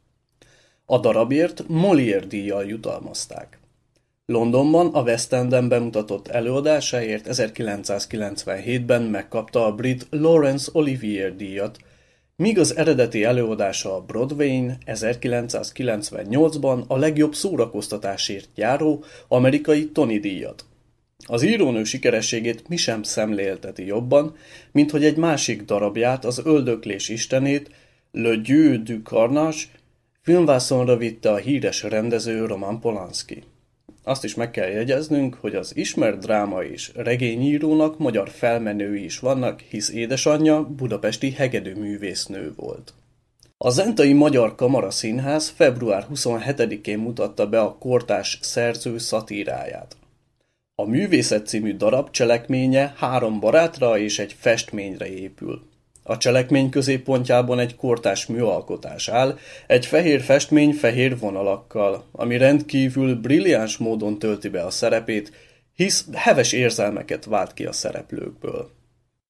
A 0.85 0.99
darabért 0.99 1.63
Molière 1.67 2.25
díjjal 2.25 2.65
jutalmazták. 2.65 3.59
Londonban 4.25 4.93
a 4.93 5.01
West 5.01 5.33
Enden 5.33 5.67
bemutatott 5.67 6.27
előadásáért 6.27 7.27
1997-ben 7.29 9.01
megkapta 9.01 9.65
a 9.65 9.75
brit 9.75 10.07
Laurence 10.09 10.69
Olivier 10.73 11.35
díjat, 11.35 11.77
míg 12.35 12.59
az 12.59 12.75
eredeti 12.75 13.23
előadása 13.23 13.95
a 13.95 14.01
Broadway-n 14.01 14.77
1998-ban 14.85 16.87
a 16.87 16.97
legjobb 16.97 17.35
szórakoztatásért 17.35 18.49
járó 18.55 19.03
amerikai 19.27 19.89
Tony 19.89 20.19
díjat. 20.19 20.65
Az 21.25 21.43
írónő 21.43 21.83
sikerességét 21.83 22.67
mi 22.67 22.75
sem 22.75 23.03
szemlélteti 23.03 23.85
jobban, 23.85 24.35
mint 24.71 24.91
hogy 24.91 25.05
egy 25.05 25.17
másik 25.17 25.61
darabját, 25.61 26.25
az 26.25 26.41
Öldöklés 26.45 27.09
istenét, 27.09 27.69
Le 28.11 28.35
Dieu 28.35 28.83
du 28.83 29.01
Carnage, 29.01 29.57
filmvászonra 30.21 30.97
vitte 30.97 31.31
a 31.31 31.35
híres 31.35 31.83
rendező 31.83 32.45
Roman 32.45 32.79
Polanski. 32.79 33.43
Azt 34.03 34.23
is 34.23 34.35
meg 34.35 34.51
kell 34.51 34.69
jegyeznünk, 34.69 35.33
hogy 35.33 35.55
az 35.55 35.75
ismert 35.75 36.19
dráma 36.19 36.63
és 36.63 36.91
regényírónak 36.95 37.97
magyar 37.97 38.29
felmenői 38.29 39.03
is 39.03 39.19
vannak, 39.19 39.59
hisz 39.59 39.89
édesanyja 39.89 40.63
budapesti 40.63 41.31
hegedűművésznő 41.31 42.53
volt. 42.55 42.93
A 43.57 43.69
Zentai 43.69 44.13
Magyar 44.13 44.55
Kamara 44.55 44.91
Színház 44.91 45.49
február 45.49 46.07
27-én 46.13 46.99
mutatta 46.99 47.49
be 47.49 47.59
a 47.59 47.77
kortás 47.77 48.39
szerző 48.41 48.97
szatíráját. 48.97 49.95
A 50.75 50.85
Művészet 50.85 51.47
című 51.47 51.75
darab 51.75 52.11
cselekménye 52.11 52.93
három 52.97 53.39
barátra 53.39 53.97
és 53.97 54.19
egy 54.19 54.35
festményre 54.39 55.07
épül. 55.07 55.61
A 56.03 56.17
cselekmény 56.17 56.69
középpontjában 56.69 57.59
egy 57.59 57.75
kortás 57.75 58.25
műalkotás 58.25 59.07
áll, 59.09 59.37
egy 59.67 59.85
fehér 59.85 60.21
festmény 60.21 60.71
fehér 60.71 61.19
vonalakkal, 61.19 62.05
ami 62.11 62.37
rendkívül 62.37 63.15
brilliáns 63.15 63.77
módon 63.77 64.19
tölti 64.19 64.49
be 64.49 64.65
a 64.65 64.69
szerepét, 64.69 65.31
hisz 65.75 66.07
heves 66.13 66.51
érzelmeket 66.51 67.25
vált 67.25 67.53
ki 67.53 67.65
a 67.65 67.71
szereplőkből. 67.71 68.71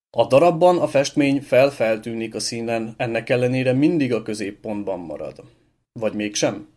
A 0.10 0.28
darabban 0.28 0.78
a 0.78 0.88
festmény 0.88 1.42
felfeltűnik 1.42 2.36
a 2.36 2.40
színen, 2.40 2.94
ennek 2.98 3.30
ellenére 3.30 3.74
mindig 3.74 4.14
a 4.14 4.24
középpontban 4.24 5.00
marad. 5.00 5.44
Vagy 6.00 6.14
mégsem? 6.14 6.68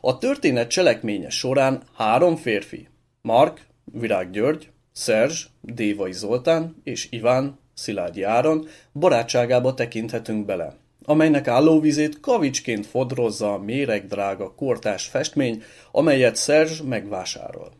A 0.00 0.18
történet 0.18 0.68
cselekménye 0.68 1.28
során 1.28 1.82
három 1.96 2.36
férfi, 2.36 2.88
Mark, 3.22 3.66
Virág 3.92 4.30
György, 4.30 4.70
Szerzs, 4.92 5.46
Dévai 5.60 6.12
Zoltán 6.12 6.76
és 6.84 7.08
Iván, 7.10 7.58
Szilágyi 7.74 8.22
Áron 8.22 8.66
barátságába 8.92 9.74
tekinthetünk 9.74 10.46
bele, 10.46 10.76
amelynek 11.04 11.48
állóvizét 11.48 12.20
kavicsként 12.20 12.86
fodrozza 12.86 13.52
a 13.52 13.58
méregdrága 13.58 14.54
kortás 14.54 15.06
festmény, 15.06 15.62
amelyet 15.92 16.36
Szerzs 16.36 16.80
megvásárol. 16.80 17.72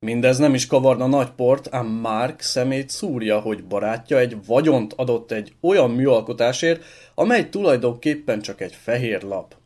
Mindez 0.00 0.38
nem 0.38 0.54
is 0.54 0.66
kavarna 0.66 1.06
nagy 1.06 1.30
port, 1.30 1.74
ám 1.74 1.86
Mark 1.86 2.40
szemét 2.40 2.90
szúrja, 2.90 3.40
hogy 3.40 3.64
barátja 3.64 4.18
egy 4.18 4.36
vagyont 4.46 4.92
adott 4.92 5.32
egy 5.32 5.52
olyan 5.60 5.90
műalkotásért, 5.90 6.84
amely 7.14 7.48
tulajdonképpen 7.48 8.40
csak 8.40 8.60
egy 8.60 8.74
fehér 8.74 9.22
lap. 9.22 9.57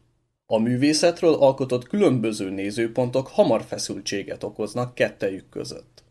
A 0.52 0.58
művészetről 0.58 1.34
alkotott 1.34 1.88
különböző 1.88 2.50
nézőpontok 2.50 3.26
hamar 3.26 3.62
feszültséget 3.62 4.42
okoznak 4.42 4.94
kettejük 4.94 5.48
között. 5.48 6.02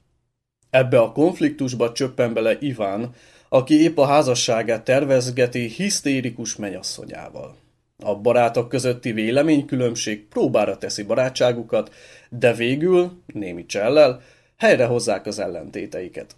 Ebbe 0.69 0.99
a 0.99 1.11
konfliktusba 1.11 1.91
csöppen 1.91 2.33
bele 2.33 2.57
Iván, 2.59 3.13
aki 3.49 3.81
épp 3.81 3.97
a 3.97 4.05
házasságát 4.05 4.83
tervezgeti 4.83 5.67
hisztérikus 5.67 6.55
menyasszonyával. 6.55 7.55
A 7.97 8.15
barátok 8.15 8.69
közötti 8.69 9.11
véleménykülönbség 9.11 10.27
próbára 10.27 10.77
teszi 10.77 11.03
barátságukat, 11.03 11.93
de 12.29 12.53
végül, 12.53 13.21
némi 13.25 13.65
csellel, 13.65 14.21
helyrehozzák 14.57 15.25
az 15.25 15.39
ellentéteiket. 15.39 16.35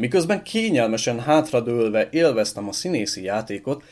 Miközben 0.00 0.42
kényelmesen 0.42 1.20
hátradőlve 1.20 2.08
élveztem 2.10 2.68
a 2.68 2.72
színészi 2.72 3.22
játékot, 3.22 3.84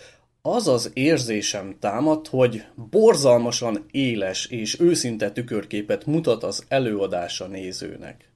az 0.42 0.68
az 0.68 0.90
érzésem 0.94 1.76
támadt, 1.78 2.28
hogy 2.28 2.64
borzalmasan 2.90 3.86
éles 3.90 4.46
és 4.46 4.80
őszinte 4.80 5.30
tükörképet 5.30 6.06
mutat 6.06 6.42
az 6.42 6.64
előadása 6.68 7.46
nézőnek. 7.46 8.28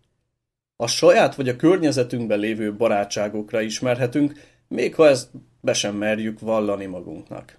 A 0.76 0.86
saját 0.86 1.34
vagy 1.34 1.48
a 1.48 1.56
környezetünkben 1.56 2.38
lévő 2.38 2.74
barátságokra 2.74 3.60
ismerhetünk, 3.60 4.32
még 4.68 4.94
ha 4.94 5.08
ezt 5.08 5.28
be 5.60 5.72
sem 5.72 5.96
merjük 5.96 6.40
vallani 6.40 6.86
magunknak. 6.86 7.58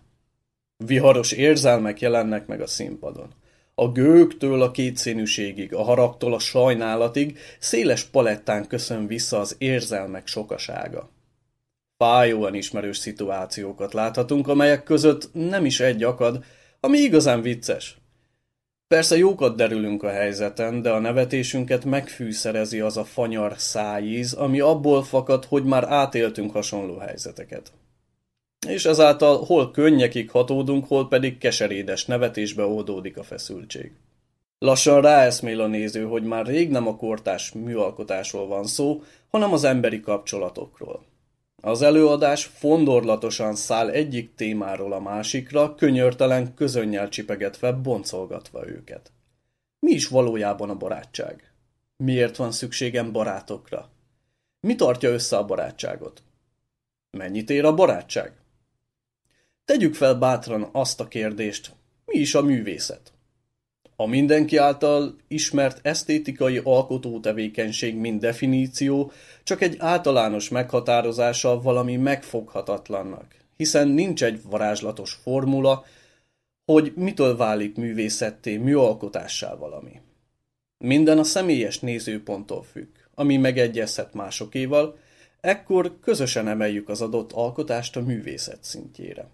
Viharos 0.77 1.31
érzelmek 1.31 2.01
jelennek 2.01 2.47
meg 2.47 2.61
a 2.61 2.67
színpadon. 2.67 3.33
A 3.75 3.91
gőktől 3.91 4.61
a 4.61 4.71
kétszínűségig, 4.71 5.73
a 5.73 5.83
haragtól 5.83 6.33
a 6.33 6.39
sajnálatig 6.39 7.37
széles 7.59 8.03
palettán 8.03 8.67
köszön 8.67 9.07
vissza 9.07 9.39
az 9.39 9.55
érzelmek 9.57 10.27
sokasága. 10.27 11.09
Fájóan 11.97 12.53
ismerős 12.53 12.97
szituációkat 12.97 13.93
láthatunk, 13.93 14.47
amelyek 14.47 14.83
között 14.83 15.29
nem 15.33 15.65
is 15.65 15.79
egy 15.79 16.03
akad, 16.03 16.43
ami 16.79 16.97
igazán 16.97 17.41
vicces. 17.41 17.97
Persze 18.87 19.17
jókat 19.17 19.55
derülünk 19.55 20.03
a 20.03 20.09
helyzeten, 20.09 20.81
de 20.81 20.91
a 20.91 20.99
nevetésünket 20.99 21.85
megfűszerezi 21.85 22.79
az 22.79 22.97
a 22.97 23.03
fanyar 23.03 23.53
szájíz, 23.57 24.33
ami 24.33 24.59
abból 24.59 25.03
fakad, 25.03 25.45
hogy 25.45 25.63
már 25.63 25.83
átéltünk 25.83 26.51
hasonló 26.51 26.97
helyzeteket 26.97 27.71
és 28.67 28.85
ezáltal 28.85 29.46
hol 29.46 29.72
könnyekig 29.72 30.29
hatódunk, 30.29 30.87
hol 30.87 31.07
pedig 31.07 31.37
keserédes 31.37 32.05
nevetésbe 32.05 32.63
oldódik 32.63 33.17
a 33.17 33.24
feszültség. 33.24 33.91
Lassan 34.59 35.01
ráeszmél 35.01 35.61
a 35.61 35.67
néző, 35.67 36.03
hogy 36.03 36.24
már 36.24 36.46
rég 36.46 36.70
nem 36.70 36.87
a 36.87 36.96
kortás 36.96 37.51
műalkotásról 37.51 38.48
van 38.48 38.65
szó, 38.65 39.01
hanem 39.29 39.53
az 39.53 39.63
emberi 39.63 40.00
kapcsolatokról. 40.00 41.05
Az 41.65 41.81
előadás 41.81 42.45
fondorlatosan 42.45 43.55
száll 43.55 43.89
egyik 43.89 44.35
témáról 44.35 44.93
a 44.93 44.99
másikra, 44.99 45.75
könyörtelen 45.75 46.53
közönnyel 46.53 47.09
csipegetve, 47.09 47.71
boncolgatva 47.71 48.67
őket. 48.67 49.11
Mi 49.79 49.91
is 49.91 50.07
valójában 50.07 50.69
a 50.69 50.75
barátság? 50.75 51.53
Miért 51.97 52.35
van 52.35 52.51
szükségem 52.51 53.11
barátokra? 53.11 53.89
Mi 54.59 54.75
tartja 54.75 55.09
össze 55.09 55.37
a 55.37 55.45
barátságot? 55.45 56.23
Mennyit 57.17 57.49
ér 57.49 57.65
a 57.65 57.73
barátság? 57.73 58.33
Tegyük 59.63 59.95
fel 59.95 60.15
bátran 60.15 60.69
azt 60.71 60.99
a 60.99 61.07
kérdést, 61.07 61.75
mi 62.05 62.19
is 62.19 62.35
a 62.35 62.41
művészet? 62.41 63.13
A 63.96 64.05
mindenki 64.05 64.58
által 64.58 65.16
ismert 65.27 65.79
esztétikai 65.88 66.62
alkotótevékenység 66.64 67.96
mint 67.96 68.20
definíció 68.20 69.12
csak 69.44 69.62
egy 69.62 69.75
általános 69.79 70.50
meghatározása 70.50 71.62
valami 71.62 71.96
megfoghatatlannak, 71.96 73.36
hiszen 73.58 73.88
nincs 73.88 74.24
egy 74.24 74.42
varázslatos 74.44 75.14
formula, 75.14 75.86
hogy 76.66 76.94
mitől 76.96 77.38
válik 77.38 77.75
művészetté, 77.75 78.58
műalkotássá 78.58 79.55
valami. 79.55 80.01
Minden 80.77 81.18
a 81.18 81.24
személyes 81.24 81.79
nézőponttól 81.79 82.64
függ, 82.64 82.88
ami 83.14 83.38
megegyezhet 83.38 84.14
másokéval, 84.14 84.98
ekkor 85.42 86.00
közösen 86.00 86.48
emeljük 86.48 86.90
az 86.90 87.01
adott 87.01 87.31
alkotást 87.31 87.96
a 87.96 88.01
művészet 88.01 88.64
szintjére. 88.64 89.27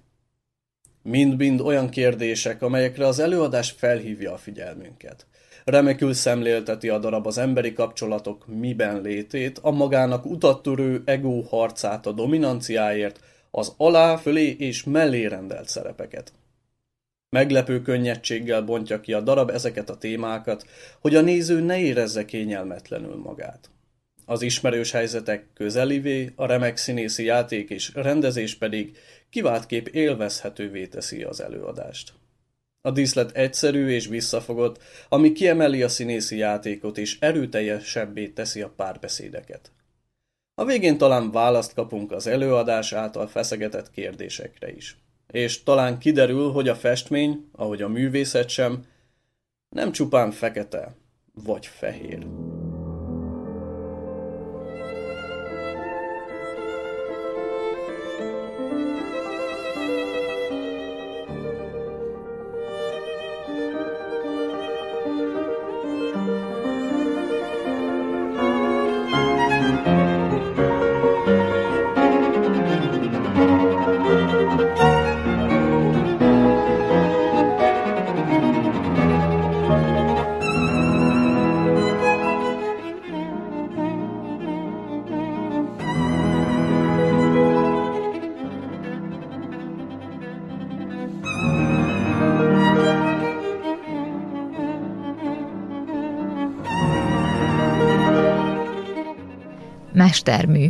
Mind-mind 1.03 1.61
olyan 1.61 1.89
kérdések, 1.89 2.61
amelyekre 2.61 3.07
az 3.07 3.19
előadás 3.19 3.71
felhívja 3.71 4.33
a 4.33 4.37
figyelmünket. 4.37 5.25
Remekül 5.65 6.13
szemlélteti 6.13 6.89
a 6.89 6.99
darab 6.99 7.27
az 7.27 7.37
emberi 7.37 7.73
kapcsolatok 7.73 8.45
miben 8.47 9.01
létét, 9.01 9.59
a 9.61 9.71
magának 9.71 10.25
utattörő 10.25 11.01
ego 11.05 11.41
harcát 11.41 12.05
a 12.05 12.11
dominanciáért, 12.11 13.19
az 13.51 13.73
alá, 13.77 14.15
fölé 14.15 14.55
és 14.59 14.83
mellé 14.83 15.25
rendelt 15.25 15.69
szerepeket. 15.69 16.33
Meglepő 17.29 17.81
könnyedséggel 17.81 18.61
bontja 18.61 18.99
ki 18.99 19.13
a 19.13 19.21
darab 19.21 19.49
ezeket 19.49 19.89
a 19.89 19.97
témákat, 19.97 20.65
hogy 20.99 21.15
a 21.15 21.21
néző 21.21 21.61
ne 21.61 21.79
érezze 21.79 22.25
kényelmetlenül 22.25 23.15
magát. 23.15 23.70
Az 24.31 24.41
ismerős 24.41 24.91
helyzetek 24.91 25.45
közelivé, 25.53 26.31
a 26.35 26.45
remek 26.45 26.77
színészi 26.77 27.23
játék 27.23 27.69
és 27.69 27.91
rendezés 27.93 28.55
pedig 28.55 28.97
kiváltképp 29.29 29.85
élvezhetővé 29.85 30.87
teszi 30.87 31.23
az 31.23 31.41
előadást. 31.41 32.13
A 32.81 32.91
díszlet 32.91 33.31
egyszerű 33.31 33.87
és 33.87 34.07
visszafogott, 34.07 34.83
ami 35.09 35.31
kiemeli 35.31 35.83
a 35.83 35.89
színészi 35.89 36.37
játékot 36.37 36.97
és 36.97 37.17
erőteljesebbé 37.19 38.27
teszi 38.27 38.61
a 38.61 38.73
párbeszédeket. 38.75 39.71
A 40.55 40.65
végén 40.65 40.97
talán 40.97 41.31
választ 41.31 41.73
kapunk 41.73 42.11
az 42.11 42.27
előadás 42.27 42.93
által 42.93 43.27
feszegetett 43.27 43.91
kérdésekre 43.91 44.71
is. 44.71 44.97
És 45.27 45.63
talán 45.63 45.97
kiderül, 45.97 46.51
hogy 46.51 46.67
a 46.67 46.75
festmény, 46.75 47.49
ahogy 47.51 47.81
a 47.81 47.87
művészet 47.87 48.49
sem, 48.49 48.85
nem 49.69 49.91
csupán 49.91 50.31
fekete 50.31 50.95
vagy 51.33 51.65
fehér. 51.65 52.27
Mestermű. 100.12 100.67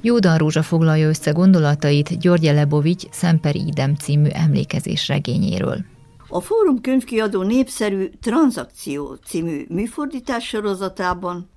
Jódan 0.00 0.38
Rózsa 0.38 0.62
foglalja 0.62 1.08
össze 1.08 1.30
gondolatait 1.30 2.18
György 2.18 2.42
Lebovics 2.42 3.04
Szemper 3.10 3.54
Idem 3.54 3.94
című 3.94 4.28
emlékezés 4.28 5.08
regényéről. 5.08 5.84
A 6.28 6.40
Fórum 6.40 6.80
könyvkiadó 6.80 7.42
népszerű 7.42 8.10
Tranzakció 8.20 9.14
című 9.24 9.64
műfordítás 9.68 10.46
sorozatában, 10.46 11.48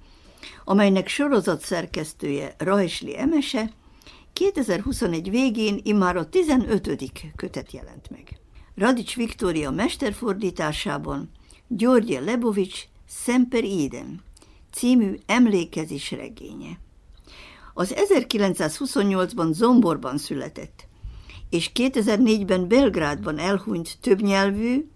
amelynek 0.66 1.08
sorozat 1.08 1.62
szerkesztője 1.62 2.56
Rajsli 2.58 3.20
Emese, 3.20 3.70
2021 4.34 5.30
végén 5.30 5.80
immár 5.84 6.16
a 6.16 6.30
15. 6.30 7.12
kötet 7.36 7.72
jelent 7.72 8.10
meg. 8.10 8.40
Radics 8.76 9.16
Viktória 9.16 9.72
mesterfordításában 9.72 11.30
Györgye 11.68 12.20
Lebovics 12.20 12.84
Semper 13.10 13.64
Idem 13.64 14.20
című 14.72 15.16
emlékezés 15.26 16.12
regénye. 16.12 16.84
Az 17.78 17.94
1928-ban 18.10 19.52
Zomborban 19.52 20.18
született, 20.18 20.88
és 21.50 21.72
2004-ben 21.74 22.68
Belgrádban 22.68 23.38
elhunyt 23.38 23.98
többnyelvű, 24.02 24.88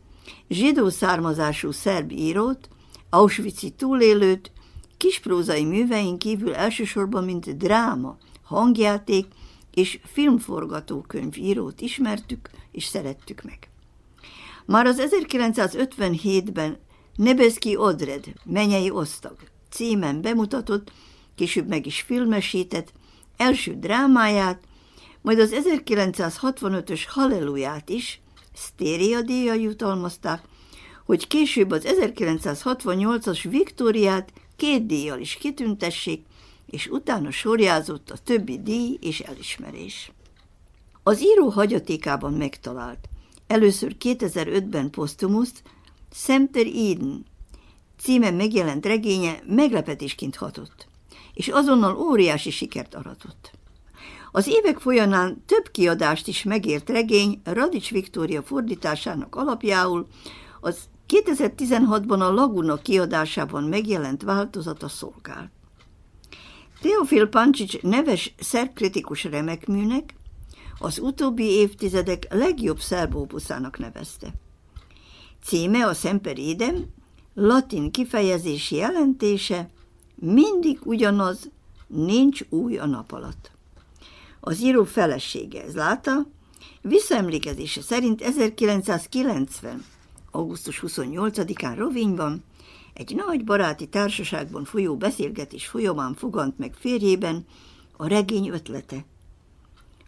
zsidó 0.49 0.89
származású 0.89 1.71
szerb 1.71 2.11
írót, 2.11 2.69
Auschwitz-i 3.09 3.69
túlélőt, 3.69 4.51
kisprózai 4.97 5.63
művein 5.63 6.17
kívül 6.17 6.53
elsősorban 6.53 7.23
mint 7.23 7.57
dráma, 7.57 8.17
hangjáték 8.43 9.25
és 9.73 9.99
filmforgatókönyv 10.03 11.37
írót 11.37 11.81
ismertük 11.81 12.49
és 12.71 12.85
szerettük 12.85 13.41
meg. 13.43 13.69
Már 14.65 14.85
az 14.85 15.03
1957-ben 15.09 16.77
Nebeszki 17.15 17.75
Odred, 17.75 18.25
Menyei 18.45 18.89
Osztag 18.89 19.35
címen 19.69 20.21
bemutatott, 20.21 20.91
később 21.39 21.67
meg 21.67 21.85
is 21.85 22.01
filmesített, 22.01 22.91
első 23.37 23.75
drámáját, 23.79 24.63
majd 25.21 25.39
az 25.39 25.55
1965-ös 25.65 27.01
Halleluját 27.07 27.89
is 27.89 28.21
Sztéria 28.53 29.21
díjjal 29.21 29.55
jutalmazták, 29.55 30.41
hogy 31.05 31.27
később 31.27 31.71
az 31.71 31.85
1968-as 31.87 33.45
Viktóriát 33.49 34.33
két 34.55 34.85
díjjal 34.85 35.19
is 35.19 35.35
kitüntessék, 35.35 36.25
és 36.65 36.87
utána 36.87 37.31
sorjázott 37.31 38.09
a 38.09 38.17
többi 38.17 38.61
díj 38.61 38.97
és 39.01 39.19
elismerés. 39.19 40.11
Az 41.03 41.21
író 41.21 41.49
hagyatékában 41.49 42.33
megtalált, 42.33 43.09
először 43.47 43.95
2005-ben 43.99 44.89
posztumuszt, 44.89 45.63
Semper 46.13 46.65
Eden 46.65 47.25
címen 47.99 48.33
megjelent 48.33 48.85
regénye 48.85 49.39
meglepetésként 49.47 50.35
hatott, 50.35 50.88
és 51.39 51.47
azonnal 51.47 51.97
óriási 51.97 52.49
sikert 52.49 52.95
aratott. 52.95 53.51
Az 54.31 54.47
évek 54.47 54.79
folyamán 54.79 55.43
több 55.45 55.71
kiadást 55.71 56.27
is 56.27 56.43
megért 56.43 56.89
regény 56.89 57.41
Radics 57.43 57.91
Viktória 57.91 58.43
fordításának 58.43 59.35
alapjául 59.35 60.07
az 60.61 60.77
2016-ban 61.07 62.19
a 62.19 62.31
Laguna 62.31 62.75
kiadásában 62.75 63.63
megjelent 63.63 64.21
változata 64.21 64.87
szolgál. 64.87 65.51
Teofil 66.81 67.27
Pancsics 67.27 67.81
neves 67.81 68.33
szerkritikus 68.39 69.23
remekműnek 69.23 70.13
az 70.79 70.99
utóbbi 70.99 71.43
évtizedek 71.43 72.27
legjobb 72.29 72.79
szerbóbuszának 72.79 73.77
nevezte. 73.77 74.33
Címe 75.43 75.85
a 75.85 75.93
Semper 75.93 76.37
Idem, 76.37 76.85
latin 77.33 77.91
kifejezési 77.91 78.75
jelentése, 78.75 79.69
mindig 80.19 80.79
ugyanaz, 80.83 81.49
nincs 81.87 82.41
új 82.49 82.77
a 82.77 82.85
nap 82.85 83.11
alatt. 83.11 83.51
Az 84.39 84.61
író 84.61 84.83
felesége, 84.83 85.63
ez 85.63 85.75
látta, 85.75 86.27
visszaemlékezése 86.81 87.81
szerint 87.81 88.21
1990. 88.21 89.85
augusztus 90.31 90.83
28-án 90.87 91.73
Rovinyban 91.77 92.43
egy 92.93 93.15
nagy 93.15 93.43
baráti 93.43 93.87
társaságban 93.87 94.63
folyó 94.63 94.97
beszélgetés 94.97 95.67
folyamán 95.67 96.13
fogant 96.13 96.57
meg 96.57 96.73
férjében 96.73 97.45
a 97.97 98.07
regény 98.07 98.49
ötlete. 98.49 99.05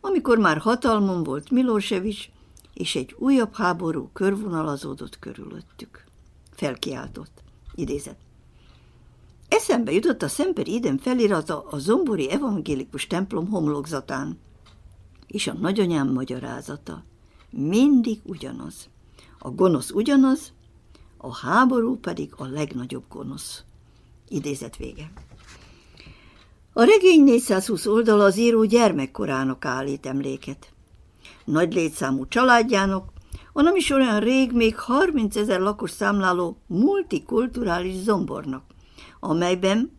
Amikor 0.02 0.38
már 0.38 0.58
hatalmon 0.58 1.24
volt 1.24 1.50
Milosevic, 1.50 2.26
és 2.74 2.96
egy 2.96 3.16
újabb 3.18 3.56
háború 3.56 4.10
körvonalazódott 4.14 5.20
körülöttük. 5.20 6.04
Felkiáltott. 6.52 7.44
Idézett. 7.76 8.31
Eszembe 9.52 9.92
jutott 9.92 10.22
a 10.22 10.28
Szemper 10.28 10.68
Iden 10.68 10.98
felirata 10.98 11.66
a 11.70 11.78
Zombori 11.78 12.30
Evangélikus 12.30 13.08
templom 13.08 13.50
homlokzatán, 13.50 14.40
és 15.28 15.48
a 15.48 15.54
nagyanyám 15.54 16.08
magyarázata. 16.08 17.04
Mindig 17.50 18.20
ugyanaz. 18.24 18.90
A 19.40 19.50
gonosz 19.50 19.92
ugyanaz, 19.92 20.54
a 21.18 21.36
háború 21.36 21.96
pedig 22.00 22.34
a 22.38 22.46
legnagyobb 22.46 23.04
gonosz. 23.10 23.64
Idézet 24.28 24.78
vége. 24.78 25.12
A 26.74 26.84
regény 26.84 27.24
420 27.24 27.86
oldala 27.86 28.24
az 28.24 28.38
író 28.38 28.64
gyermekkorának 28.64 29.66
állít 29.66 30.06
emléket. 30.06 30.74
Nagy 31.46 31.74
létszámú 31.74 32.28
családjának, 32.28 33.12
a 33.54 33.62
nem 33.62 33.76
is 33.76 33.90
olyan 33.90 34.20
rég 34.20 34.52
még 34.52 34.78
30 34.78 35.36
ezer 35.36 35.60
lakos 35.60 35.92
számláló 35.92 36.58
multikulturális 36.68 37.96
zombornak, 37.96 38.71
amelyben 39.24 39.92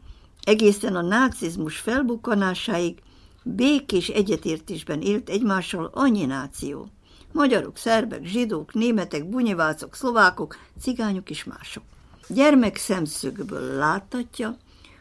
egészen 0.44 0.96
a 0.96 1.02
nácizmus 1.02 1.76
felbukkanásáig 1.76 2.98
békés 3.42 4.08
egyetértésben 4.08 5.00
élt 5.00 5.28
egymással 5.28 5.90
annyi 5.94 6.24
náció. 6.24 6.88
Magyarok, 7.32 7.76
szerbek, 7.76 8.24
zsidók, 8.24 8.74
németek, 8.74 9.28
bunyivácok, 9.28 9.94
szlovákok, 9.94 10.56
cigányok 10.80 11.30
és 11.30 11.44
mások. 11.44 11.82
Gyermek 12.28 12.76
szemszögből 12.76 13.76
láthatja, 13.76 14.56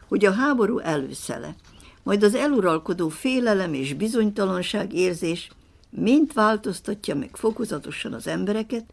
hogy 0.07 0.25
a 0.25 0.31
háború 0.31 0.77
előszele, 0.79 1.55
majd 2.03 2.23
az 2.23 2.35
eluralkodó 2.35 3.09
félelem 3.09 3.73
és 3.73 3.93
bizonytalanság 3.93 4.93
érzés 4.93 5.51
mind 5.89 6.33
változtatja 6.33 7.15
meg 7.15 7.29
fokozatosan 7.33 8.13
az 8.13 8.27
embereket, 8.27 8.85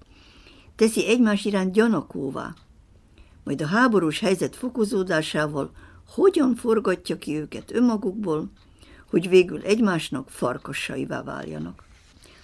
teszi 0.77 1.07
egymás 1.07 1.45
iránt 1.45 1.73
gyanakóvá, 1.73 2.55
majd 3.49 3.63
a 3.63 3.67
háborús 3.67 4.19
helyzet 4.19 4.57
fokozódásával 4.57 5.71
hogyan 6.09 6.55
forgatja 6.55 7.19
ki 7.19 7.37
őket 7.37 7.73
önmagukból, 7.73 8.51
hogy 9.11 9.29
végül 9.29 9.63
egymásnak 9.63 10.31
farkassaivá 10.31 11.23
váljanak. 11.23 11.85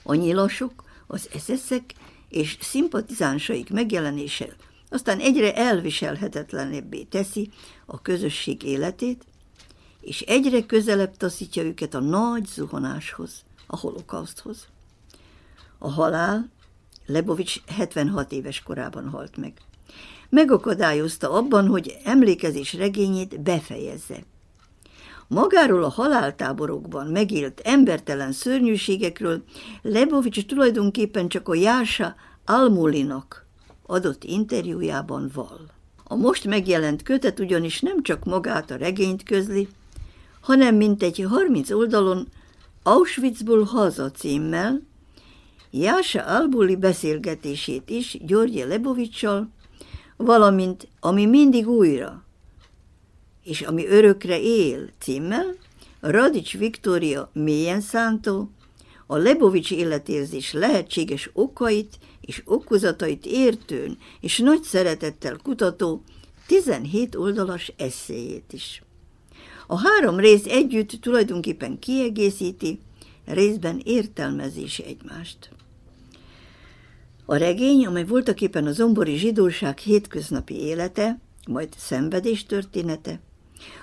A 0.03 0.15
nyilasok, 0.15 0.85
az 1.07 1.29
eszeszek 1.33 1.95
és 2.29 2.59
szimpatizánsaik 2.61 3.71
megjelenése 3.71 4.57
aztán 4.89 5.19
egyre 5.19 5.55
elviselhetetlenebbé 5.55 7.03
teszi 7.03 7.51
a 7.87 8.03
közösség 8.03 8.63
életét, 8.63 9.25
és 10.01 10.21
egyre 10.21 10.67
közelebb 10.67 11.17
taszítja 11.17 11.63
őket 11.63 11.95
a 11.95 12.01
nagy 12.01 12.47
zuhanáshoz, 12.47 13.45
a 13.67 13.77
holokauszthoz. 13.77 14.67
A 15.79 15.91
halál 15.91 16.51
Lebovics 17.07 17.63
76 17.67 18.33
éves 18.33 18.63
korában 18.63 19.09
halt 19.09 19.37
meg 19.37 19.53
megakadályozta 20.35 21.31
abban, 21.31 21.67
hogy 21.67 21.97
emlékezés 22.05 22.75
regényét 22.75 23.41
befejezze. 23.41 24.25
Magáról 25.29 25.85
a 25.85 25.89
haláltáborokban 25.89 27.07
megélt 27.07 27.61
embertelen 27.65 28.33
szörnyűségekről 28.33 29.45
Lebovics 29.83 30.47
tulajdonképpen 30.47 31.29
csak 31.29 31.49
a 31.49 31.55
Jása 31.55 32.15
Almulinak 32.45 33.47
adott 33.87 34.25
interjújában 34.25 35.31
val. 35.35 35.61
A 36.05 36.15
most 36.15 36.45
megjelent 36.45 37.03
kötet 37.03 37.41
ugyanis 37.41 37.81
nem 37.81 38.03
csak 38.03 38.25
magát 38.25 38.71
a 38.71 38.77
regényt 38.77 39.23
közli, 39.23 39.69
hanem 40.41 40.75
mintegy 40.75 41.27
30 41.29 41.71
oldalon 41.71 42.29
Auschwitzból 42.83 43.63
haza 43.63 44.11
címmel, 44.11 44.83
Jása 45.71 46.23
Albuli 46.23 46.77
beszélgetését 46.77 47.91
is 47.91 48.19
Györgye 48.21 48.67
Lebovicsal, 48.67 49.49
valamint 50.17 50.89
ami 51.01 51.27
mindig 51.27 51.69
újra, 51.69 52.25
és 53.45 53.61
ami 53.61 53.87
örökre 53.87 54.41
él 54.41 54.91
címmel, 54.99 55.55
Radics 56.01 56.59
Viktória 56.59 57.31
mélyen 57.33 57.81
szántó, 57.81 58.51
a 59.07 59.17
Lebovics 59.17 59.71
életérzés 59.71 60.53
lehetséges 60.53 61.31
okait 61.33 61.99
és 62.21 62.43
okozatait 62.45 63.27
értőn 63.27 63.99
és 64.21 64.39
nagy 64.39 64.63
szeretettel 64.63 65.39
kutató 65.43 66.03
17 66.47 67.15
oldalas 67.15 67.73
eszéjét 67.77 68.53
is. 68.53 68.83
A 69.67 69.79
három 69.79 70.17
rész 70.17 70.47
együtt 70.47 70.91
tulajdonképpen 70.91 71.79
kiegészíti, 71.79 72.81
részben 73.27 73.81
értelmezési 73.85 74.85
egymást. 74.85 75.51
A 77.27 77.37
regény, 77.37 77.87
amely 77.87 78.05
voltaképpen 78.05 78.67
a 78.67 78.73
zombori 78.73 79.17
zsidóság 79.17 79.79
hétköznapi 79.79 80.55
élete, 80.55 81.19
majd 81.47 81.69
szenvedés 81.77 82.47
története, 82.47 83.21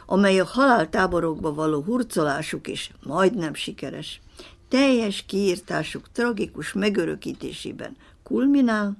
amely 0.06 0.40
a 0.40 0.46
haláltáborokba 0.46 1.54
való 1.54 1.82
hurcolásuk 1.82 2.68
is 2.68 2.92
majdnem 3.04 3.54
sikeres, 3.54 4.22
teljes 4.68 5.26
kiírtásuk 5.26 6.12
tragikus 6.12 6.74
megörökítésében 6.74 7.96
kulminál, 8.24 8.98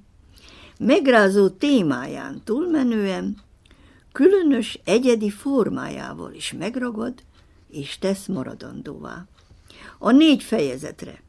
megrázó 0.80 1.50
témáján 1.50 2.42
túlmenően, 2.44 3.38
különös 4.12 4.80
egyedi 4.84 5.30
formájával 5.30 6.34
is 6.34 6.54
megragad 6.54 7.14
és 7.70 7.98
tesz 7.98 8.26
maradandóvá. 8.26 9.26
A 9.98 10.12
négy 10.12 10.44
fejezetre, 10.44 11.22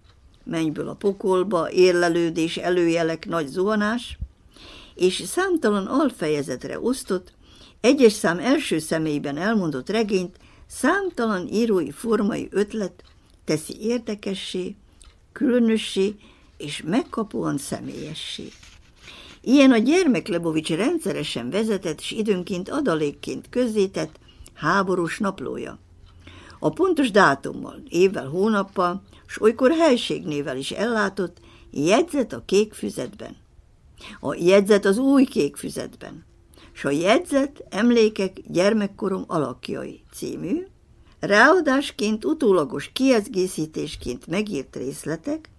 mennyből 0.44 0.88
a 0.88 0.94
pokolba, 0.94 1.70
érlelődés, 1.70 2.56
előjelek, 2.56 3.26
nagy 3.26 3.46
zuhanás, 3.46 4.18
és 4.94 5.22
számtalan 5.26 5.86
alfejezetre 5.86 6.80
osztott, 6.80 7.32
egyes 7.80 8.12
szám 8.12 8.38
első 8.38 8.78
személyben 8.78 9.36
elmondott 9.36 9.88
regényt 9.88 10.36
számtalan 10.66 11.48
írói 11.48 11.90
formai 11.90 12.48
ötlet 12.50 13.02
teszi 13.44 13.76
érdekessé, 13.80 14.76
különössé 15.32 16.14
és 16.56 16.82
megkapóan 16.86 17.58
személyessé. 17.58 18.48
Ilyen 19.40 19.72
a 19.72 19.78
gyermek 19.78 20.28
Lebovics 20.28 20.70
rendszeresen 20.70 21.50
vezetett 21.50 22.00
és 22.00 22.10
időnként 22.10 22.68
adalékként 22.68 23.48
közzétett 23.48 24.18
háborús 24.54 25.18
naplója. 25.18 25.78
A 26.64 26.68
pontos 26.68 27.10
dátummal, 27.10 27.82
évvel, 27.88 28.26
hónappal, 28.26 29.02
s 29.26 29.40
olykor 29.40 29.70
helységnével 29.70 30.56
is 30.56 30.70
ellátott 30.70 31.36
jegyzet 31.70 32.32
a 32.32 32.42
kék 32.46 32.72
füzetben. 32.72 33.36
A 34.20 34.34
jegyzet 34.34 34.84
az 34.84 34.98
új 34.98 35.24
kék 35.24 35.56
füzetben, 35.56 36.24
s 36.72 36.84
a 36.84 36.90
jegyzet 36.90 37.64
emlékek 37.70 38.40
gyermekkorom 38.46 39.24
alakjai 39.26 40.02
című, 40.12 40.66
ráadásként 41.20 42.24
utólagos 42.24 42.90
kiegészítésként 42.92 44.26
megírt 44.26 44.76
részletek, 44.76 45.50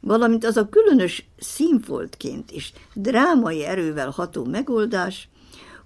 valamint 0.00 0.44
az 0.44 0.56
a 0.56 0.68
különös 0.68 1.28
színfoltként 1.38 2.50
és 2.50 2.72
drámai 2.94 3.64
erővel 3.64 4.10
ható 4.10 4.44
megoldás, 4.44 5.28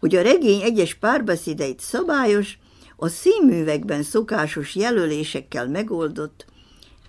hogy 0.01 0.17
a 0.17 0.23
regény 0.23 0.63
egyes 0.63 0.95
párbeszédeit 0.95 1.81
szabályos, 1.81 2.59
a 2.97 3.09
színművekben 3.09 4.03
szokásos 4.03 4.75
jelölésekkel 4.75 5.69
megoldott 5.69 6.47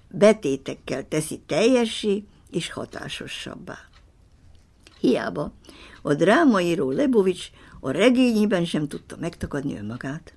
betétekkel 0.10 1.08
teszi 1.08 1.42
teljessé 1.46 2.24
és 2.52 2.72
hatásosabbá. 2.72 3.78
Hiába 5.00 5.54
a 6.02 6.14
drámaíró 6.14 6.92
Lebovics 6.92 7.46
a 7.80 7.92
regényében 7.92 8.66
sem 8.66 8.88
tudta 8.88 9.16
megtakadni 9.20 9.78
önmagát. 9.78 10.34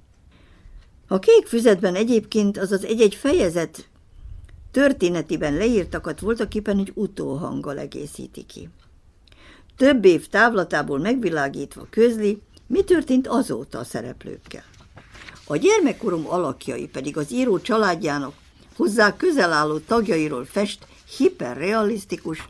A 1.06 1.18
kék 1.18 1.46
füzetben 1.46 1.94
egyébként 1.94 2.58
az 2.58 2.72
az 2.72 2.84
egy-egy 2.84 3.14
fejezet 3.14 3.88
történetiben 4.70 5.54
leírtakat 5.54 6.20
voltaképpen 6.20 6.78
egy 6.78 6.92
utóhanggal 6.94 7.78
egészíti 7.78 8.46
ki. 8.46 8.68
Több 9.76 10.04
év 10.04 10.28
távlatából 10.28 10.98
megvilágítva 10.98 11.86
közli, 11.90 12.42
mi 12.66 12.84
történt 12.84 13.26
azóta 13.26 13.78
a 13.78 13.84
szereplőkkel. 13.84 14.64
A 15.50 15.56
gyermekkorom 15.56 16.24
alakjai 16.28 16.86
pedig 16.86 17.16
az 17.16 17.32
író 17.32 17.60
családjának 17.60 18.34
hozzá 18.76 19.16
közel 19.16 19.52
álló 19.52 19.78
tagjairól 19.78 20.44
fest 20.44 20.86
hiperrealisztikus, 21.16 22.48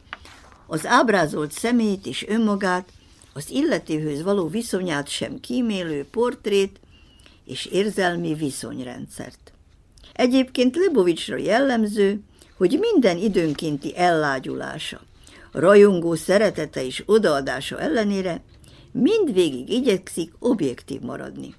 az 0.67 0.87
ábrázolt 0.87 1.53
szemét 1.53 2.07
és 2.07 2.27
önmagát, 2.29 2.89
az 3.33 3.51
illetőhöz 3.51 4.23
való 4.23 4.49
viszonyát 4.49 5.09
sem 5.09 5.41
kímélő 5.41 6.07
portrét 6.11 6.81
és 7.45 7.67
érzelmi 7.67 8.35
viszonyrendszert. 8.35 9.53
Egyébként 10.13 10.77
Lebovicsra 10.77 11.37
jellemző, 11.37 12.21
hogy 12.57 12.79
minden 12.81 13.17
időnkénti 13.17 13.97
ellágyulása, 13.97 15.01
rajongó 15.53 16.15
szeretete 16.15 16.85
és 16.85 17.03
odaadása 17.07 17.81
ellenére 17.81 18.43
mindvégig 18.93 19.71
igyekszik 19.71 20.33
objektív 20.39 21.01
maradni, 21.01 21.55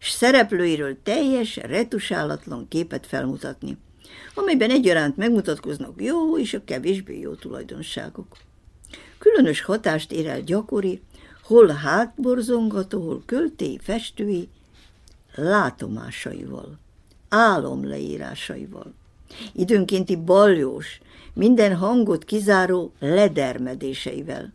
és 0.00 0.10
szereplőiről 0.10 0.96
teljes, 1.02 1.56
retusálatlan 1.56 2.68
képet 2.68 3.06
felmutatni, 3.06 3.76
amelyben 4.34 4.70
egyaránt 4.70 5.16
megmutatkoznak 5.16 6.02
jó 6.02 6.38
és 6.38 6.54
a 6.54 6.64
kevésbé 6.64 7.18
jó 7.18 7.34
tulajdonságok. 7.34 8.36
Különös 9.18 9.60
hatást 9.60 10.12
ér 10.12 10.26
el 10.26 10.40
gyakori, 10.40 11.02
hol 11.42 11.68
hátborzongató, 11.68 13.00
hol 13.00 13.22
költéi, 13.26 13.78
festői 13.82 14.48
látomásaival 15.34 16.78
álomleírásaival. 17.28 18.94
Időnkénti 19.52 20.16
baljós, 20.16 21.00
minden 21.34 21.76
hangot 21.76 22.24
kizáró 22.24 22.92
ledermedéseivel, 22.98 24.52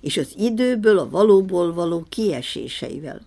és 0.00 0.16
az 0.16 0.34
időből 0.36 0.98
a 0.98 1.08
valóból 1.08 1.72
való 1.72 2.06
kieséseivel, 2.08 3.20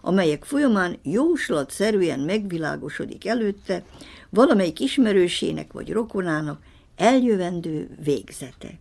amelyek 0.00 0.44
folyamán 0.44 0.98
jóslatszerűen 1.02 2.20
megvilágosodik 2.20 3.26
előtte 3.26 3.84
valamelyik 4.30 4.80
ismerősének 4.80 5.72
vagy 5.72 5.92
rokonának 5.92 6.62
eljövendő 6.96 7.96
végzete. 8.04 8.78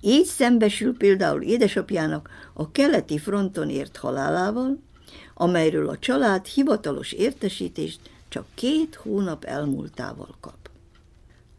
Így 0.00 0.24
szembesül 0.24 0.96
például 0.96 1.42
édesapjának 1.42 2.30
a 2.52 2.70
keleti 2.70 3.18
fronton 3.18 3.70
ért 3.70 3.96
halálával, 3.96 4.78
amelyről 5.34 5.88
a 5.88 5.98
család 5.98 6.46
hivatalos 6.46 7.12
értesítést 7.12 8.00
csak 8.28 8.46
két 8.54 8.94
hónap 8.94 9.44
elmúltával 9.44 10.34
kap. 10.40 10.70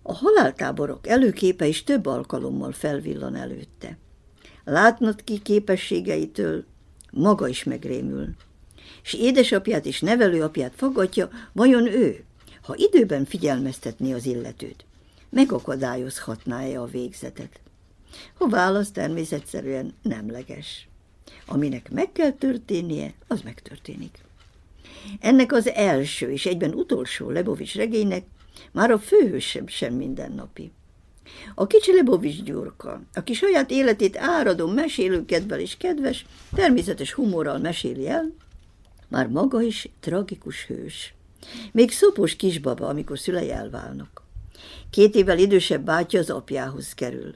A 0.02 0.14
haláltáborok 0.14 1.08
előképe 1.08 1.68
is 1.68 1.84
több 1.84 2.06
alkalommal 2.06 2.72
felvillan 2.72 3.36
előtte. 3.36 3.98
Látnod 4.64 5.24
ki 5.24 5.42
képességeitől, 5.42 6.64
maga 7.12 7.48
is 7.48 7.64
megrémül. 7.64 8.36
És 9.04 9.14
édesapját 9.14 9.86
és 9.86 10.02
nevelőapját 10.02 10.74
fogadja, 10.76 11.30
vajon 11.52 11.88
ő, 11.88 12.24
ha 12.62 12.76
időben 12.78 13.26
figyelmeztetné 13.26 14.14
az 14.14 14.26
illetőt, 14.26 14.86
megakadályozhatná-e 15.30 16.82
a 16.82 16.86
végzetet? 16.86 17.60
A 18.38 18.48
válasz 18.48 18.92
természetszerűen 18.92 19.94
nemleges. 20.02 20.88
Aminek 21.46 21.92
meg 21.92 22.12
kell 22.12 22.32
történnie, 22.32 23.14
az 23.28 23.42
megtörténik. 23.42 24.18
Ennek 25.20 25.52
az 25.52 25.68
első 25.68 26.32
és 26.32 26.46
egyben 26.46 26.74
utolsó 26.74 27.30
Lebovics 27.30 27.76
regénynek 27.76 28.26
már 28.72 28.92
a 28.92 29.00
főhősebb 29.00 29.70
sem 29.70 29.94
mindennapi. 29.94 30.72
A 31.56 31.68
kicsi 31.68 31.94
Lebovics 31.94 32.44
Gyurka, 32.44 33.02
aki 33.14 33.34
saját 33.34 33.72
életét 33.72 34.18
áradó 34.18 34.68
mesélőkedvel 34.68 35.60
is 35.60 35.78
kedves, 35.78 36.26
természetes 36.56 37.14
humorral 37.14 37.58
meséli 37.58 38.08
el, 38.08 38.34
már 39.14 39.28
maga 39.28 39.62
is 39.62 39.90
tragikus 40.00 40.66
hős. 40.66 41.14
Még 41.72 41.92
szopos 41.92 42.36
kisbaba, 42.36 42.88
amikor 42.88 43.20
szülei 43.20 43.52
elválnak. 43.52 44.22
Két 44.90 45.16
évvel 45.16 45.38
idősebb 45.38 45.84
bátyja 45.84 46.20
az 46.20 46.30
apjához 46.30 46.94
kerül. 46.94 47.36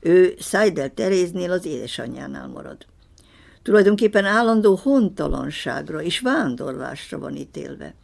Ő 0.00 0.34
Seidel 0.38 0.94
Teréznél 0.94 1.50
az 1.50 1.66
édesanyjánál 1.66 2.48
marad 2.48 2.86
tulajdonképpen 3.62 4.24
állandó 4.24 4.74
hontalanságra 4.82 6.02
és 6.02 6.20
vándorlásra 6.20 7.18
van 7.18 7.36
ítélve. 7.36 7.94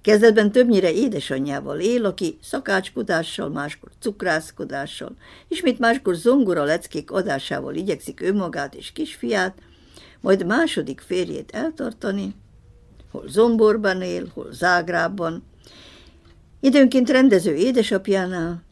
Kezdetben 0.00 0.52
többnyire 0.52 0.92
édesanyjával 0.92 1.80
él, 1.80 2.04
aki 2.04 2.38
szakácskodással, 2.42 3.48
máskor 3.48 3.90
cukrászkodással, 4.00 5.16
ismét 5.48 5.78
máskor 5.78 6.14
zongora 6.14 6.64
leckék 6.64 7.10
adásával 7.10 7.74
igyekszik 7.74 8.20
önmagát 8.20 8.74
és 8.74 8.92
kisfiát, 8.92 9.58
majd 10.20 10.46
második 10.46 11.00
férjét 11.00 11.50
eltartani, 11.50 12.34
hol 13.10 13.28
Zomborban 13.28 14.02
él, 14.02 14.30
hol 14.34 14.52
Zágrában, 14.52 15.42
időnként 16.60 17.10
rendező 17.10 17.54
édesapjánál, 17.54 18.62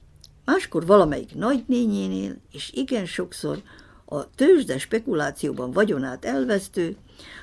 máskor 0.44 0.86
valamelyik 0.86 1.34
nagynényénél, 1.34 2.36
és 2.52 2.70
igen 2.74 3.06
sokszor 3.06 3.62
a 4.04 4.30
tőzsde 4.30 4.78
spekulációban 4.78 5.70
vagyonát 5.70 6.24
elvesztő, 6.24 6.96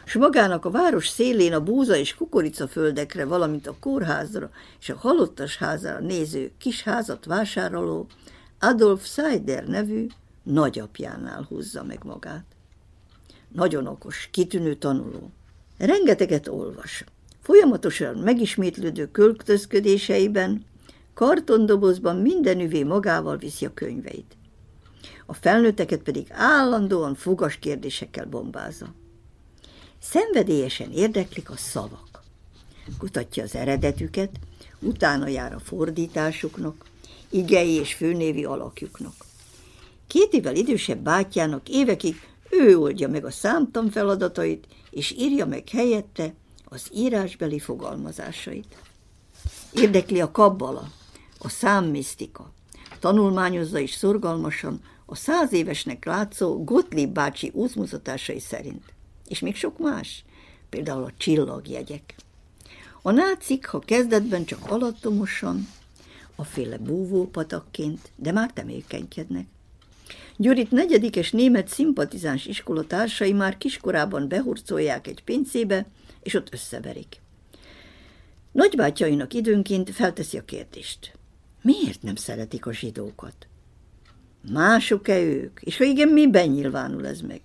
s 0.05 0.13
magának 0.13 0.65
a 0.65 0.69
város 0.69 1.07
szélén 1.07 1.53
a 1.53 1.63
búza 1.63 1.95
és 1.95 2.15
kukoricaföldekre, 2.15 3.25
valamint 3.25 3.67
a 3.67 3.75
kórházra 3.79 4.49
és 4.79 4.89
a 4.89 4.97
halottas 4.97 5.57
házára 5.57 5.99
néző 5.99 6.51
kis 6.57 6.83
házat 6.83 7.25
vásároló 7.25 8.07
Adolf 8.59 9.05
Seider 9.05 9.67
nevű 9.67 10.07
nagyapjánál 10.43 11.45
húzza 11.49 11.83
meg 11.83 11.99
magát. 12.03 12.52
Nagyon 13.53 13.87
okos, 13.87 14.29
kitűnő 14.31 14.75
tanuló. 14.75 15.31
Rengeteget 15.77 16.47
olvas. 16.47 17.03
Folyamatosan 17.41 18.15
megismétlődő 18.15 19.11
költözködéseiben, 19.11 20.65
kartondobozban 21.13 22.15
mindenüvé 22.15 22.83
magával 22.83 23.37
viszi 23.37 23.65
a 23.65 23.73
könyveit 23.73 24.35
a 25.25 25.33
felnőtteket 25.33 26.01
pedig 26.01 26.27
állandóan 26.29 27.15
fogas 27.15 27.57
kérdésekkel 27.57 28.25
bombázza. 28.25 28.93
Szenvedélyesen 29.99 30.91
érdeklik 30.91 31.49
a 31.49 31.57
szavak. 31.57 32.23
Kutatja 32.97 33.43
az 33.43 33.55
eredetüket, 33.55 34.29
utána 34.79 35.27
jár 35.27 35.53
a 35.53 35.59
fordításuknak, 35.59 36.85
igei 37.29 37.71
és 37.71 37.93
főnévi 37.93 38.45
alakjuknak. 38.45 39.13
Két 40.07 40.33
évvel 40.33 40.55
idősebb 40.55 40.99
bátyjának 40.99 41.69
évekig 41.69 42.21
ő 42.59 42.77
oldja 42.77 43.09
meg 43.09 43.25
a 43.25 43.31
számtan 43.31 43.89
feladatait, 43.89 44.67
és 44.89 45.11
írja 45.11 45.45
meg 45.45 45.69
helyette 45.69 46.33
az 46.65 46.89
írásbeli 46.93 47.59
fogalmazásait. 47.59 48.77
Érdekli 49.73 50.21
a 50.21 50.31
kabbala, 50.31 50.91
a 51.39 51.49
számmisztika. 51.49 52.51
Tanulmányozza 52.99 53.79
is 53.79 53.91
szorgalmasan 53.91 54.81
a 55.05 55.15
száz 55.15 55.53
évesnek 55.53 56.05
látszó 56.05 56.63
Gottlieb 56.63 57.13
bácsi 57.13 57.51
útmutatásai 57.53 58.39
szerint. 58.39 58.93
És 59.27 59.39
még 59.39 59.55
sok 59.55 59.77
más, 59.79 60.23
például 60.69 61.03
a 61.03 61.13
csillagjegyek. 61.17 62.15
A 63.01 63.11
nácik, 63.11 63.65
ha 63.65 63.79
kezdetben 63.79 64.45
csak 64.45 64.71
alattomosan, 64.71 65.67
a 66.35 66.43
féle 66.43 66.77
búvópatakként, 66.77 68.11
de 68.15 68.31
már 68.31 68.51
temékenykednek. 68.53 69.47
Gyurit 70.38 70.71
negyedikes 70.71 71.32
német 71.32 71.67
szimpatizáns 71.67 72.45
iskolatársai 72.45 73.34
már 73.34 73.58
kiskorában 73.58 74.28
behurcolják 74.28 75.08
egy 75.08 75.23
pincébe, 75.23 75.86
és 76.23 76.34
ott 76.34 76.54
összeverik. 76.54 77.21
Nagybátyainak 78.52 79.34
időnként 79.34 79.89
felteszi 79.89 80.38
a 80.38 80.45
kérdést. 80.45 81.13
Miért 81.62 82.02
nem 82.02 82.15
szeretik 82.15 82.65
a 82.65 82.73
zsidókat? 82.73 83.47
Mások-e 84.52 85.19
ők? 85.19 85.60
És 85.62 85.78
ha 85.78 85.84
igen, 85.84 86.08
miben 86.08 86.49
nyilvánul 86.49 87.08
ez 87.08 87.21
meg? 87.21 87.41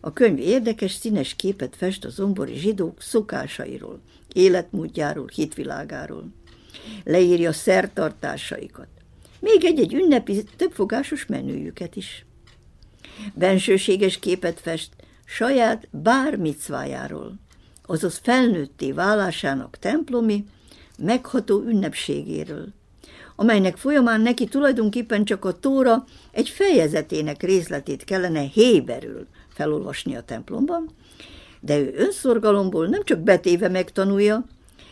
A 0.00 0.12
könyv 0.12 0.38
érdekes, 0.38 0.92
színes 0.92 1.34
képet 1.34 1.76
fest 1.76 2.04
a 2.04 2.10
zombori 2.10 2.54
zsidók 2.54 3.02
szokásairól, 3.02 4.00
életmódjáról, 4.32 5.28
hitvilágáról. 5.34 6.28
Leírja 7.04 7.52
szertartásaikat. 7.52 8.88
Még 9.52 9.64
egy-egy 9.64 9.94
ünnepi, 9.94 10.44
többfogásos 10.56 11.26
menüjüket 11.26 11.96
is. 11.96 12.26
Bensőséges 13.34 14.18
képet 14.18 14.60
fest 14.60 14.90
saját 15.24 15.88
bármicvájáról, 15.90 17.34
azaz 17.86 18.20
felnőtté 18.22 18.92
válásának 18.92 19.76
templomi, 19.78 20.44
megható 20.98 21.62
ünnepségéről, 21.62 22.68
amelynek 23.36 23.76
folyamán 23.76 24.20
neki 24.20 24.46
tulajdonképpen 24.46 25.24
csak 25.24 25.44
a 25.44 25.58
tóra 25.58 26.04
egy 26.30 26.48
fejezetének 26.48 27.42
részletét 27.42 28.04
kellene 28.04 28.40
héberül 28.40 29.26
felolvasni 29.48 30.16
a 30.16 30.22
templomban, 30.22 30.88
de 31.60 31.78
ő 31.78 31.94
önszorgalomból 31.96 32.86
nem 32.86 33.04
csak 33.04 33.18
betéve 33.18 33.68
megtanulja, 33.68 34.46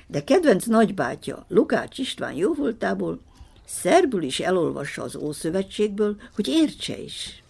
de 0.06 0.24
kedvenc 0.24 0.64
nagybátyja 0.64 1.44
Lukács 1.48 1.98
István 1.98 2.32
jóvoltából 2.32 3.20
szerbül 3.66 4.22
is 4.22 4.40
elolvassa 4.40 5.02
az 5.02 5.16
Ószövetségből, 5.16 6.16
hogy 6.34 6.48
értse 6.48 6.98
is. 6.98 7.42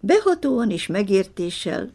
Behatóan 0.00 0.70
és 0.70 0.86
megértéssel, 0.86 1.92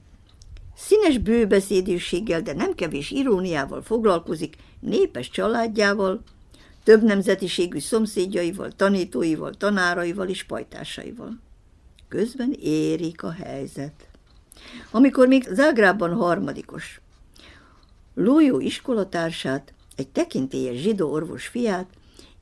színes 0.76 1.18
bőbeszédűséggel, 1.18 2.42
de 2.42 2.54
nem 2.54 2.74
kevés 2.76 3.12
iróniával 3.12 3.82
foglalkozik 3.82 4.56
népes 4.80 5.30
családjával, 5.30 6.24
több 6.84 7.04
nemzetiségű 7.04 7.80
szomszédjaival, 7.80 8.72
tanítóival, 8.72 9.54
tanáraival 9.54 10.28
és 10.28 10.44
pajtásaival. 10.44 11.40
Közben 12.08 12.56
érik 12.62 13.24
a 13.24 13.32
helyzet. 13.32 14.08
Amikor 14.92 15.28
még 15.28 15.48
Zágrában 15.52 16.14
harmadikos, 16.14 17.02
Lójó 18.16 18.60
iskolatársát, 18.60 19.74
egy 19.96 20.08
tekintélyes 20.08 20.78
zsidó 20.78 21.12
orvos 21.12 21.48
fiát, 21.48 21.88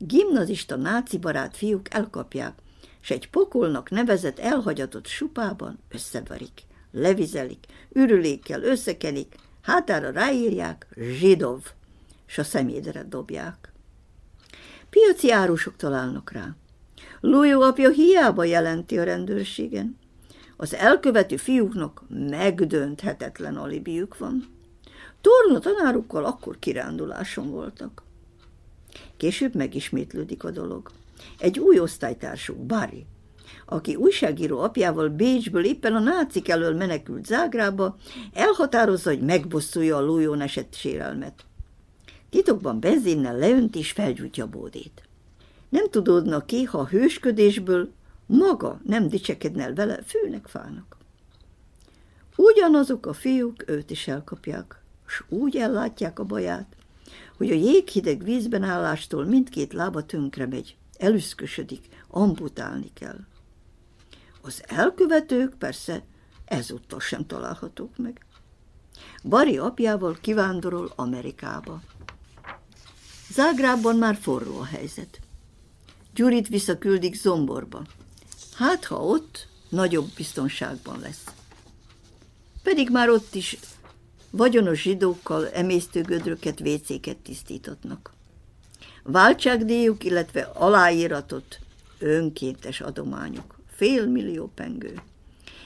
gimnazista 0.06 0.76
náci 0.76 1.18
barát 1.18 1.56
fiúk 1.56 1.94
elkapják, 1.94 2.58
és 3.02 3.10
egy 3.10 3.30
pokolnak 3.30 3.90
nevezett 3.90 4.38
elhagyatott 4.38 5.06
supában 5.06 5.78
összevarik, 5.88 6.62
levizelik, 6.92 7.66
ürülékkel 7.92 8.62
összekenik, 8.62 9.34
hátára 9.62 10.10
ráírják 10.10 10.86
zsidov, 10.96 11.62
és 12.26 12.38
a 12.38 12.44
szemédre 12.44 13.02
dobják. 13.02 13.72
Piaci 14.90 15.32
árusok 15.32 15.76
találnak 15.76 16.32
rá. 16.32 16.56
Lújó 17.20 17.60
apja 17.60 17.90
hiába 17.90 18.44
jelenti 18.44 18.98
a 18.98 19.04
rendőrségen. 19.04 19.98
Az 20.56 20.74
elkövető 20.74 21.36
fiúknak 21.36 22.02
megdönthetetlen 22.08 23.56
alibiük 23.56 24.18
van. 24.18 24.48
Torna 25.20 25.58
tanárukkal 25.58 26.24
akkor 26.24 26.58
kiránduláson 26.58 27.50
voltak. 27.50 28.01
Később 29.22 29.54
megismétlődik 29.54 30.44
a 30.44 30.50
dolog. 30.50 30.90
Egy 31.38 31.58
új 31.58 31.78
osztálytársuk, 31.78 32.56
Barry, 32.56 33.06
aki 33.66 33.94
újságíró 33.94 34.60
apjával 34.60 35.08
Bécsből 35.08 35.64
éppen 35.64 35.94
a 35.94 35.98
nácik 35.98 36.48
elől 36.48 36.74
menekült 36.74 37.26
Zágrába, 37.26 37.96
elhatározza, 38.32 39.10
hogy 39.10 39.20
megbosszulja 39.20 39.96
a 39.96 40.00
lújón 40.00 40.40
esett 40.40 40.74
sérelmet. 40.74 41.44
Titokban 42.30 42.80
benzinnel 42.80 43.36
leönt 43.36 43.76
és 43.76 43.92
felgyújtja 43.92 44.46
bódét. 44.46 45.02
Nem 45.68 45.90
tudódna 45.90 46.44
ki, 46.44 46.62
ha 46.62 46.78
a 46.78 46.88
hősködésből 46.88 47.92
maga 48.26 48.80
nem 48.84 49.08
dicsekedne 49.08 49.62
el 49.62 49.74
vele, 49.74 50.02
főnek 50.02 50.46
fának. 50.46 50.96
Ugyanazok 52.36 53.06
a 53.06 53.12
fiúk 53.12 53.64
őt 53.66 53.90
is 53.90 54.08
elkapják, 54.08 54.82
s 55.06 55.22
úgy 55.28 55.56
ellátják 55.56 56.18
a 56.18 56.24
baját, 56.24 56.76
hogy 57.36 57.50
a 57.50 57.54
jéghideg 57.54 58.22
vízben 58.22 58.62
állástól 58.62 59.24
mindkét 59.24 59.72
lába 59.72 60.06
tönkre 60.06 60.46
megy, 60.46 60.76
elüszkösödik, 60.98 61.88
amputálni 62.08 62.90
kell. 62.94 63.18
Az 64.40 64.62
elkövetők 64.66 65.54
persze 65.54 66.02
ezúttal 66.44 67.00
sem 67.00 67.26
találhatók 67.26 67.96
meg. 67.96 68.26
Bari 69.24 69.58
apjával 69.58 70.18
kivándorol 70.20 70.92
Amerikába. 70.96 71.80
Zágrában 73.30 73.96
már 73.96 74.16
forró 74.16 74.58
a 74.58 74.64
helyzet. 74.64 75.20
Gyurit 76.14 76.48
visszaküldik 76.48 77.14
Zomborba. 77.14 77.82
Hát, 78.54 78.84
ha 78.84 79.04
ott 79.04 79.48
nagyobb 79.68 80.08
biztonságban 80.16 81.00
lesz. 81.00 81.24
Pedig 82.62 82.90
már 82.90 83.08
ott 83.08 83.34
is 83.34 83.58
vagyonos 84.32 84.82
zsidókkal 84.82 85.48
emésztőgödröket, 85.50 86.58
vécéket 86.58 87.16
tisztítatnak. 87.16 88.12
Váltságdíjuk, 89.02 90.04
illetve 90.04 90.40
aláíratot 90.54 91.58
önkéntes 91.98 92.80
adományok. 92.80 93.58
Fél 93.74 94.06
millió 94.06 94.50
pengő. 94.54 94.94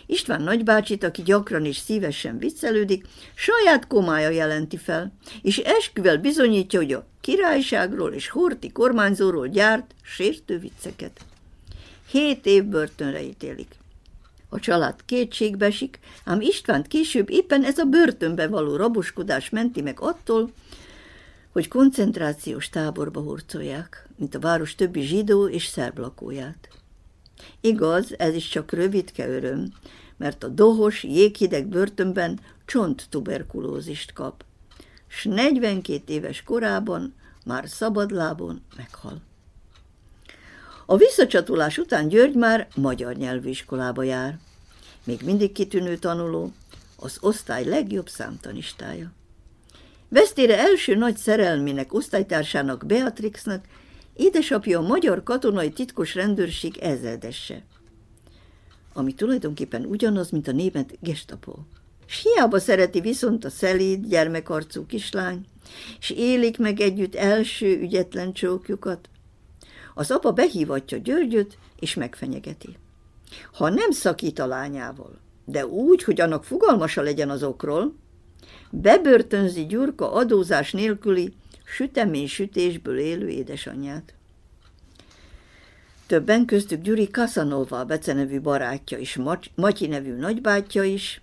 István 0.06 0.42
nagybácsit, 0.42 1.04
aki 1.04 1.22
gyakran 1.22 1.64
és 1.64 1.76
szívesen 1.76 2.38
viccelődik, 2.38 3.06
saját 3.34 3.86
komája 3.86 4.28
jelenti 4.28 4.76
fel, 4.76 5.12
és 5.42 5.58
esküvel 5.58 6.18
bizonyítja, 6.18 6.78
hogy 6.78 6.92
a 6.92 7.06
királyságról 7.20 8.12
és 8.12 8.28
horti 8.28 8.72
kormányzóról 8.72 9.48
gyárt 9.48 9.94
sértő 10.02 10.58
vicceket. 10.58 11.20
Hét 12.10 12.46
év 12.46 12.64
börtönre 12.64 13.22
ítélik. 13.22 13.75
A 14.56 14.60
család 14.60 15.04
kétségbesik, 15.04 15.98
ám 16.24 16.40
Istvánt 16.40 16.86
később 16.86 17.30
éppen 17.30 17.64
ez 17.64 17.78
a 17.78 17.84
börtönbe 17.84 18.48
való 18.48 18.76
raboskodás 18.76 19.50
menti 19.50 19.80
meg 19.80 20.00
attól, 20.00 20.50
hogy 21.52 21.68
koncentrációs 21.68 22.68
táborba 22.68 23.20
hurcolják, 23.20 24.08
mint 24.16 24.34
a 24.34 24.38
város 24.38 24.74
többi 24.74 25.00
zsidó 25.00 25.48
és 25.48 25.66
szerb 25.66 25.98
lakóját. 25.98 26.68
Igaz, 27.60 28.18
ez 28.18 28.34
is 28.34 28.48
csak 28.48 28.72
rövidke 28.72 29.28
öröm, 29.28 29.72
mert 30.16 30.44
a 30.44 30.48
dohos, 30.48 31.02
jéghideg 31.02 31.66
börtönben 31.66 32.40
csonttuberkulózist 32.64 34.12
kap, 34.12 34.44
s 35.06 35.24
42 35.24 36.12
éves 36.12 36.42
korában 36.42 37.14
már 37.44 37.68
szabadlábon 37.68 38.62
meghal. 38.76 39.20
A 40.86 40.96
visszacsatolás 40.96 41.78
után 41.78 42.08
György 42.08 42.34
már 42.34 42.68
magyar 42.74 43.14
nyelvű 43.14 43.48
iskolába 43.48 44.02
jár. 44.02 44.38
Még 45.06 45.20
mindig 45.24 45.52
kitűnő 45.52 45.96
tanuló, 45.96 46.52
az 46.96 47.18
osztály 47.20 47.64
legjobb 47.64 48.08
számtanistája. 48.08 49.12
Vesztére 50.08 50.58
első 50.58 50.94
nagy 50.94 51.16
szerelmének 51.16 51.94
osztálytársának 51.94 52.86
Beatrixnak 52.86 53.64
édesapja 54.14 54.78
a 54.78 54.86
magyar 54.86 55.22
katonai 55.22 55.70
titkos 55.70 56.14
rendőrség 56.14 56.76
ezredesse, 56.76 57.64
ami 58.92 59.14
tulajdonképpen 59.14 59.84
ugyanaz, 59.84 60.30
mint 60.30 60.48
a 60.48 60.52
német 60.52 60.98
gestapo. 61.00 61.54
S 62.06 62.22
hiába 62.22 62.58
szereti 62.58 63.00
viszont 63.00 63.44
a 63.44 63.50
szelíd, 63.50 64.06
gyermekarcú 64.06 64.86
kislány, 64.86 65.46
és 65.98 66.10
élik 66.10 66.58
meg 66.58 66.80
együtt 66.80 67.14
első 67.14 67.78
ügyetlen 67.80 68.32
csókjukat, 68.32 69.08
az 69.94 70.10
apa 70.10 70.32
behívatja 70.32 70.98
Györgyöt, 70.98 71.58
és 71.78 71.94
megfenyegeti. 71.94 72.76
Ha 73.52 73.68
nem 73.68 73.90
szakít 73.90 74.38
a 74.38 74.46
lányával, 74.46 75.18
de 75.44 75.66
úgy, 75.66 76.02
hogy 76.02 76.20
annak 76.20 76.44
fogalmasa 76.44 77.02
legyen 77.02 77.30
az 77.30 77.42
okról, 77.42 77.94
bebörtönzi 78.70 79.66
Gyurka 79.66 80.12
adózás 80.12 80.72
nélküli 80.72 81.34
sütemény 81.64 82.26
sütésből 82.26 82.98
élő 82.98 83.28
édesanyját. 83.28 84.14
Többen 86.06 86.44
köztük 86.44 86.82
Gyuri 86.82 87.10
Kasanova, 87.10 87.84
becenevű 87.84 88.40
barátja 88.40 88.98
és 88.98 89.20
Matyi 89.54 89.86
nevű 89.86 90.12
nagybátyja 90.12 90.82
is, 90.82 91.20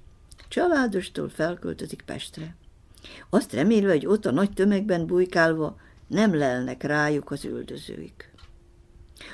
családostól 0.48 1.30
felköltözik 1.30 2.02
Pestre. 2.06 2.56
Azt 3.30 3.54
remélve, 3.54 3.92
hogy 3.92 4.06
ott 4.06 4.26
a 4.26 4.32
nagy 4.32 4.54
tömegben 4.54 5.06
bujkálva 5.06 5.78
nem 6.08 6.36
lelnek 6.36 6.84
rájuk 6.84 7.32
az 7.32 7.46
üldözőik. 7.46 8.33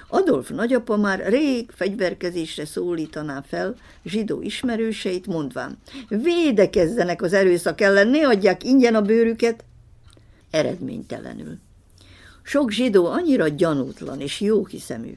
Adolf 0.08 0.50
nagyapa 0.50 0.98
már 0.98 1.28
rég 1.28 1.72
fegyverkezésre 1.72 2.66
szólítaná 2.66 3.42
fel 3.48 3.76
zsidó 4.04 4.42
ismerőseit, 4.42 5.28
mondván, 5.28 5.78
védekezzenek 6.08 7.22
az 7.22 7.34
erőszak 7.34 7.82
ellen, 7.82 8.08
ne 8.08 8.28
adják 8.28 8.64
ingyen 8.64 8.96
a 8.96 9.02
bőrüket. 9.02 9.64
Eredménytelenül. 10.52 11.58
Sok 12.44 12.72
zsidó 12.72 13.06
annyira 13.06 13.48
gyanútlan 13.48 14.22
és 14.22 14.42
jóhiszemű, 14.42 15.16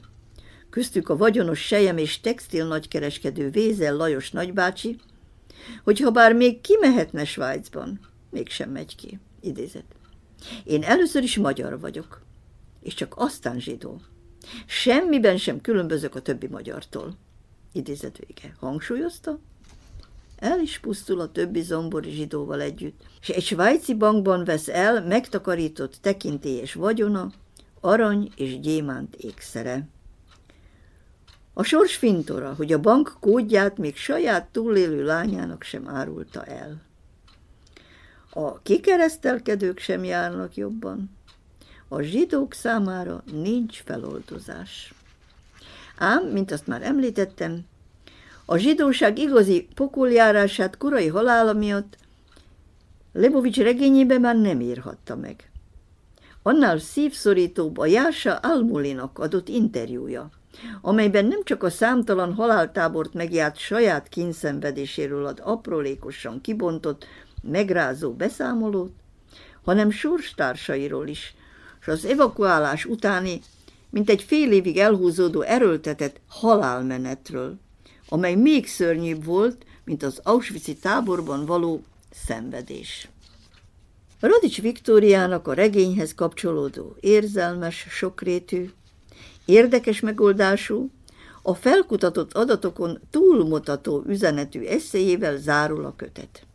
köztük 0.69 1.09
a 1.09 1.17
vagyonos 1.17 1.59
sejem 1.59 1.97
és 1.97 2.21
textil 2.21 2.67
nagykereskedő 2.67 3.49
Vézel 3.49 3.95
Lajos 3.95 4.31
nagybácsi, 4.31 4.99
hogy 5.83 5.99
ha 5.99 6.11
bár 6.11 6.33
még 6.33 6.61
kimehetne 6.61 7.25
Svájcban, 7.25 7.99
mégsem 8.29 8.69
megy 8.69 8.95
ki. 8.95 9.19
Idézet. 9.41 9.85
Én 10.63 10.83
először 10.83 11.23
is 11.23 11.37
magyar 11.37 11.79
vagyok, 11.79 12.21
és 12.81 12.93
csak 12.93 13.13
aztán 13.17 13.59
zsidó. 13.59 14.01
Semmiben 14.65 15.37
sem 15.37 15.61
különbözök 15.61 16.15
a 16.15 16.21
többi 16.21 16.47
magyartól. 16.47 17.13
Idézet 17.71 18.17
vége. 18.17 18.55
Hangsúlyozta? 18.59 19.39
El 20.39 20.59
is 20.59 20.79
pusztul 20.79 21.19
a 21.19 21.31
többi 21.31 21.61
zombori 21.61 22.09
zsidóval 22.09 22.61
együtt, 22.61 23.01
és 23.21 23.29
egy 23.29 23.43
svájci 23.43 23.93
bankban 23.95 24.43
vesz 24.43 24.67
el 24.67 25.05
megtakarított 25.05 25.97
tekintélyes 26.01 26.73
vagyona, 26.73 27.31
arany 27.79 28.31
és 28.35 28.59
gyémánt 28.59 29.15
ékszere. 29.15 29.87
A 31.53 31.63
sors 31.63 31.95
fintora, 31.95 32.53
hogy 32.53 32.73
a 32.73 32.79
bank 32.79 33.17
kódját 33.19 33.77
még 33.77 33.95
saját 33.95 34.47
túlélő 34.51 35.03
lányának 35.03 35.63
sem 35.63 35.89
árulta 35.89 36.43
el. 36.43 36.81
A 38.29 38.61
kikeresztelkedők 38.61 39.79
sem 39.79 40.03
járnak 40.03 40.55
jobban. 40.55 41.11
A 41.93 42.01
zsidók 42.01 42.53
számára 42.53 43.23
nincs 43.31 43.81
feloldozás. 43.85 44.93
Ám, 45.97 46.23
mint 46.25 46.51
azt 46.51 46.67
már 46.67 46.81
említettem, 46.81 47.65
a 48.45 48.57
zsidóság 48.57 49.17
igazi 49.19 49.67
pokoljárását 49.75 50.77
korai 50.77 51.07
halála 51.07 51.53
miatt 51.53 51.97
Lebovics 53.11 53.57
regényében 53.57 54.21
már 54.21 54.35
nem 54.35 54.61
írhatta 54.61 55.15
meg. 55.15 55.51
Annál 56.41 56.77
szívszorítóbb 56.77 57.77
a 57.77 57.85
Jása 57.85 58.35
Almulinak 58.35 59.19
adott 59.19 59.47
interjúja, 59.47 60.29
amelyben 60.81 61.25
nem 61.25 61.43
csak 61.43 61.63
a 61.63 61.69
számtalan 61.69 62.33
haláltábort 62.33 63.13
megjárt 63.13 63.57
saját 63.57 64.07
kínszenvedéséről 64.07 65.25
ad 65.25 65.41
aprólékosan 65.43 66.41
kibontott, 66.41 67.05
megrázó 67.41 68.13
beszámolót, 68.13 68.91
hanem 69.63 69.89
sorstársairól 69.89 71.07
is, 71.07 71.35
és 71.83 71.89
az 71.89 72.05
evakuálás 72.05 72.85
utáni, 72.85 73.41
mint 73.89 74.09
egy 74.09 74.23
fél 74.23 74.51
évig 74.51 74.77
elhúzódó 74.77 75.41
erőltetett 75.41 76.19
halálmenetről, 76.27 77.57
amely 78.09 78.35
még 78.35 78.67
szörnyűbb 78.67 79.25
volt, 79.25 79.65
mint 79.85 80.03
az 80.03 80.19
Auschwitz-i 80.23 80.75
táborban 80.75 81.45
való 81.45 81.83
szenvedés. 82.25 83.09
Radics 84.19 84.61
Viktóriának 84.61 85.47
a 85.47 85.53
regényhez 85.53 86.15
kapcsolódó 86.15 86.95
érzelmes, 86.99 87.85
sokrétű, 87.89 88.69
érdekes 89.45 89.99
megoldású, 89.99 90.89
a 91.41 91.53
felkutatott 91.53 92.33
adatokon 92.33 92.99
túlmutató 93.11 94.03
üzenetű 94.07 94.61
eszéjével 94.61 95.37
zárul 95.37 95.85
a 95.85 95.93
kötet. 95.95 96.45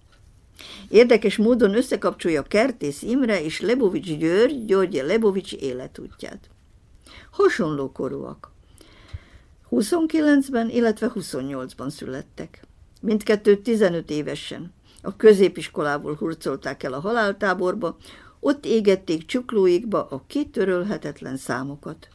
Érdekes 0.88 1.36
módon 1.36 1.74
összekapcsolja 1.74 2.42
Kertész 2.42 3.02
Imre 3.02 3.42
és 3.42 3.60
Lebovics 3.60 4.16
György, 4.16 4.64
György 4.64 5.02
Lebovics 5.06 5.52
életútját. 5.52 6.50
Hasonló 7.30 7.92
korúak. 7.92 8.50
29-ben, 9.70 10.70
illetve 10.70 11.12
28-ban 11.14 11.88
születtek. 11.90 12.62
Mindkettő 13.00 13.56
15 13.56 14.10
évesen. 14.10 14.72
A 15.02 15.16
középiskolából 15.16 16.14
hurcolták 16.14 16.82
el 16.82 16.92
a 16.92 17.00
haláltáborba, 17.00 17.96
ott 18.40 18.64
égették 18.64 19.26
csuklóikba 19.26 20.06
a 20.06 20.22
kitörölhetetlen 20.26 21.36
számokat. 21.36 22.08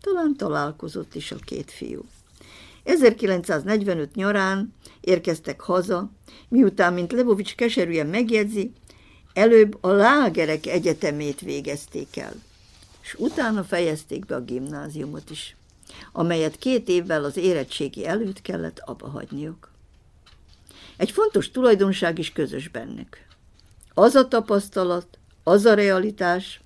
Talán 0.00 0.36
találkozott 0.36 1.14
is 1.14 1.32
a 1.32 1.36
két 1.36 1.70
fiú. 1.70 2.04
1945 2.86 4.14
nyarán 4.14 4.74
érkeztek 5.00 5.60
haza, 5.60 6.10
miután, 6.48 6.92
mint 6.92 7.12
Lebovics 7.12 7.54
keserűen 7.54 8.06
megjegyzi, 8.06 8.72
előbb 9.32 9.78
a 9.80 9.88
Lágerek 9.88 10.66
Egyetemét 10.66 11.40
végezték 11.40 12.16
el, 12.16 12.34
és 13.02 13.14
utána 13.18 13.64
fejezték 13.64 14.26
be 14.26 14.34
a 14.34 14.40
gimnáziumot 14.40 15.30
is, 15.30 15.56
amelyet 16.12 16.56
két 16.56 16.88
évvel 16.88 17.24
az 17.24 17.36
érettségi 17.36 18.06
előtt 18.06 18.42
kellett 18.42 18.78
abbahagyniuk. 18.78 19.70
Egy 20.96 21.10
fontos 21.10 21.50
tulajdonság 21.50 22.18
is 22.18 22.32
közös 22.32 22.68
bennük. 22.68 23.18
Az 23.94 24.14
a 24.14 24.28
tapasztalat, 24.28 25.18
az 25.42 25.64
a 25.64 25.74
realitás, 25.74 26.60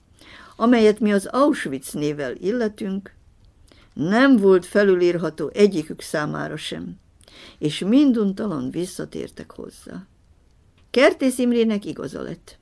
amelyet 0.56 1.00
mi 1.00 1.12
az 1.12 1.26
Auschwitz 1.26 1.92
nével 1.92 2.36
illetünk, 2.36 3.14
nem 4.08 4.36
volt 4.36 4.66
felülírható 4.66 5.50
egyikük 5.54 6.00
számára 6.00 6.56
sem, 6.56 6.98
és 7.58 7.78
minduntalan 7.78 8.70
visszatértek 8.70 9.50
hozzá. 9.50 10.06
Kertész 10.90 11.38
Imrének 11.38 11.84
igaza 11.84 12.22
lett. 12.22 12.58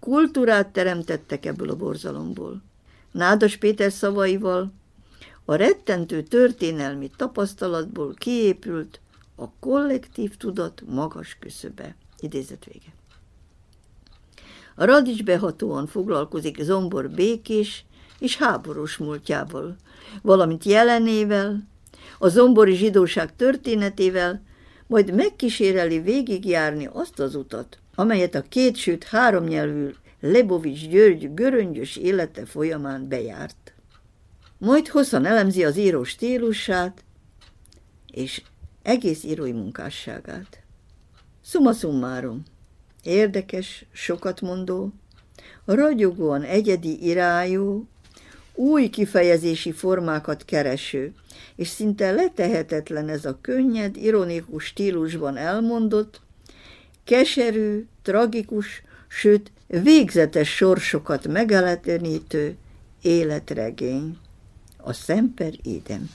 Kultúrát 0.00 0.68
teremtettek 0.68 1.46
ebből 1.46 1.70
a 1.70 1.76
borzalomból. 1.76 2.62
Nádas 3.10 3.56
Péter 3.56 3.92
szavaival 3.92 4.72
a 5.44 5.54
rettentő 5.54 6.22
történelmi 6.22 7.10
tapasztalatból 7.16 8.14
kiépült 8.14 9.00
a 9.36 9.50
kollektív 9.60 10.36
tudat 10.36 10.82
magas 10.86 11.36
küszöbe. 11.40 11.96
Idézet 12.20 12.64
vége. 12.64 12.94
A 14.74 14.84
Radics 14.84 15.24
behatóan 15.24 15.86
foglalkozik 15.86 16.62
Zombor 16.62 17.10
békés 17.10 17.84
és 18.24 18.36
háborús 18.36 18.96
múltjával, 18.96 19.76
valamint 20.22 20.64
jelenével, 20.64 21.68
a 22.18 22.28
zombori 22.28 22.74
zsidóság 22.74 23.36
történetével, 23.36 24.42
majd 24.86 25.14
megkíséreli 25.14 26.00
végigjárni 26.00 26.88
azt 26.92 27.20
az 27.20 27.34
utat, 27.34 27.78
amelyet 27.94 28.34
a 28.34 28.42
két 28.42 28.76
sőt 28.76 29.04
háromnyelvű 29.04 29.94
Lebovics 30.20 30.88
György 30.88 31.34
göröngyös 31.34 31.96
élete 31.96 32.46
folyamán 32.46 33.08
bejárt. 33.08 33.74
Majd 34.58 34.88
hosszan 34.88 35.24
elemzi 35.24 35.64
az 35.64 35.76
író 35.76 36.04
stílusát 36.04 37.04
és 38.10 38.42
egész 38.82 39.24
írói 39.24 39.52
munkásságát. 39.52 40.62
Summa 41.44 41.72
summarum. 41.72 42.42
Érdekes, 43.02 43.86
sokat 43.92 44.40
mondó, 44.40 44.92
ragyogóan 45.64 46.42
egyedi 46.42 47.06
irányú, 47.06 47.88
új 48.54 48.88
kifejezési 48.88 49.72
formákat 49.72 50.44
kereső, 50.44 51.12
és 51.56 51.68
szinte 51.68 52.10
letehetetlen 52.10 53.08
ez 53.08 53.24
a 53.24 53.38
könnyed, 53.40 53.96
ironikus 53.96 54.64
stílusban 54.64 55.36
elmondott, 55.36 56.20
keserű, 57.04 57.86
tragikus, 58.02 58.82
sőt 59.08 59.52
végzetes 59.66 60.54
sorsokat 60.54 61.26
megeletenítő 61.28 62.56
életregény. 63.02 64.18
A 64.76 64.92
Szemper 64.92 65.52
Éden. 65.62 66.10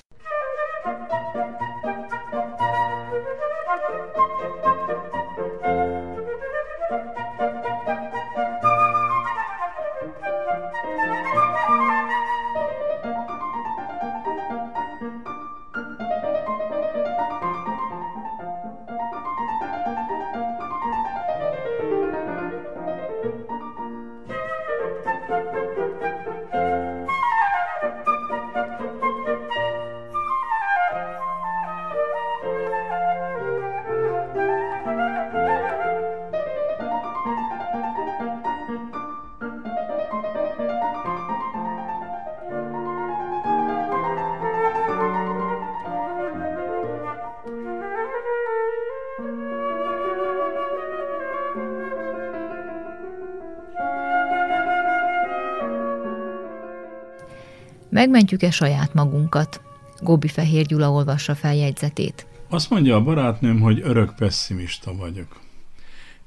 Megmentjük-e 58.00 58.52
saját 58.52 58.94
magunkat? 58.94 59.62
Góbi 60.02 60.28
Fehér 60.28 60.66
Gyula 60.66 60.92
olvassa 60.92 61.36
feljegyzetét. 61.36 62.28
Azt 62.50 62.70
mondja 62.70 62.96
a 62.96 63.04
barátnőm, 63.04 63.60
hogy 63.60 63.82
örök 63.84 64.16
pessimista 64.16 64.96
vagyok. 64.96 65.40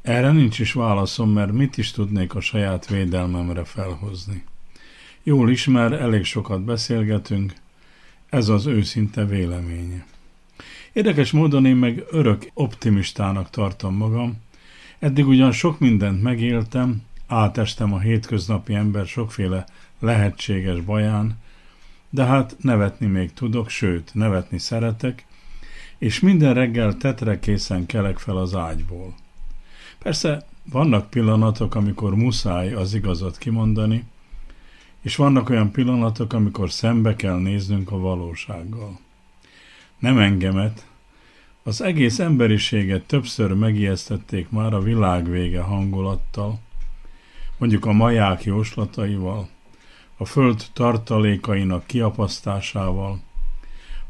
Erre 0.03 0.31
nincs 0.31 0.59
is 0.59 0.73
válaszom, 0.73 1.31
mert 1.31 1.53
mit 1.53 1.77
is 1.79 1.91
tudnék 1.91 2.35
a 2.35 2.41
saját 2.41 2.87
védelmemre 2.87 3.65
felhozni. 3.65 4.45
Jól 5.23 5.51
ismer, 5.51 5.93
elég 5.93 6.25
sokat 6.25 6.63
beszélgetünk, 6.63 7.53
ez 8.29 8.49
az 8.49 8.67
őszinte 8.67 9.25
véleménye. 9.25 10.07
Érdekes 10.93 11.31
módon 11.31 11.67
én 11.67 11.77
meg 11.77 12.05
örök 12.11 12.51
optimistának 12.55 13.51
tartom 13.51 13.95
magam. 13.95 14.37
Eddig 14.99 15.27
ugyan 15.27 15.53
sok 15.53 15.79
mindent 15.79 16.23
megéltem, 16.23 17.03
átestem 17.27 17.93
a 17.93 17.99
hétköznapi 17.99 18.75
ember 18.75 19.07
sokféle 19.07 19.67
lehetséges 19.99 20.81
baján, 20.81 21.41
de 22.15 22.25
hát 22.25 22.57
nevetni 22.61 23.07
még 23.07 23.33
tudok, 23.33 23.69
sőt, 23.69 24.11
nevetni 24.15 24.59
szeretek, 24.59 25.27
és 25.99 26.21
minden 26.21 26.55
reggel 26.55 26.97
tetre 26.97 27.39
készen 27.39 27.87
kelek 27.87 28.19
fel 28.19 28.37
az 28.37 28.55
ágyból. 28.55 29.15
Persze 29.99 30.47
vannak 30.65 31.11
pillanatok, 31.11 31.75
amikor 31.75 32.15
muszáj 32.15 32.73
az 32.73 32.95
igazat 32.95 33.39
kimondani, 33.39 34.05
és 35.01 35.17
vannak 35.17 35.49
olyan 35.51 35.71
pillanatok, 35.71 36.33
amikor 36.33 36.71
szembe 36.71 37.17
kell 37.17 37.39
néznünk 37.39 37.91
a 37.91 37.99
valósággal. 37.99 38.99
Nem 39.99 40.19
engemet, 40.19 40.87
az 41.63 41.81
egész 41.81 42.19
emberiséget 42.19 43.07
többször 43.07 43.53
megijesztették 43.53 44.51
már 44.51 44.75
a 44.75 44.81
világvége 44.81 45.61
hangulattal, 45.61 46.59
mondjuk 47.59 47.85
a 47.87 47.93
maják 47.93 48.45
jóslataival, 48.45 49.49
a 50.23 50.25
föld 50.25 50.67
tartalékainak 50.73 51.87
kiapasztásával, 51.87 53.21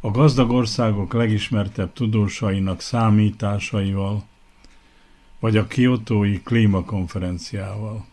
a 0.00 0.10
gazdag 0.10 0.50
országok 0.50 1.12
legismertebb 1.12 1.92
tudósainak 1.92 2.80
számításaival, 2.80 4.22
vagy 5.38 5.56
a 5.56 5.66
kiotói 5.66 6.42
klímakonferenciával. 6.42 8.04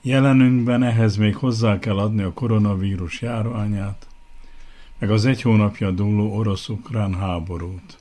Jelenünkben 0.00 0.82
ehhez 0.82 1.16
még 1.16 1.36
hozzá 1.36 1.78
kell 1.78 1.98
adni 1.98 2.22
a 2.22 2.32
koronavírus 2.32 3.20
járványát, 3.20 4.06
meg 4.98 5.10
az 5.10 5.26
egy 5.26 5.42
hónapja 5.42 5.90
dúló 5.90 6.36
orosz-ukrán 6.36 7.14
háborút. 7.14 7.98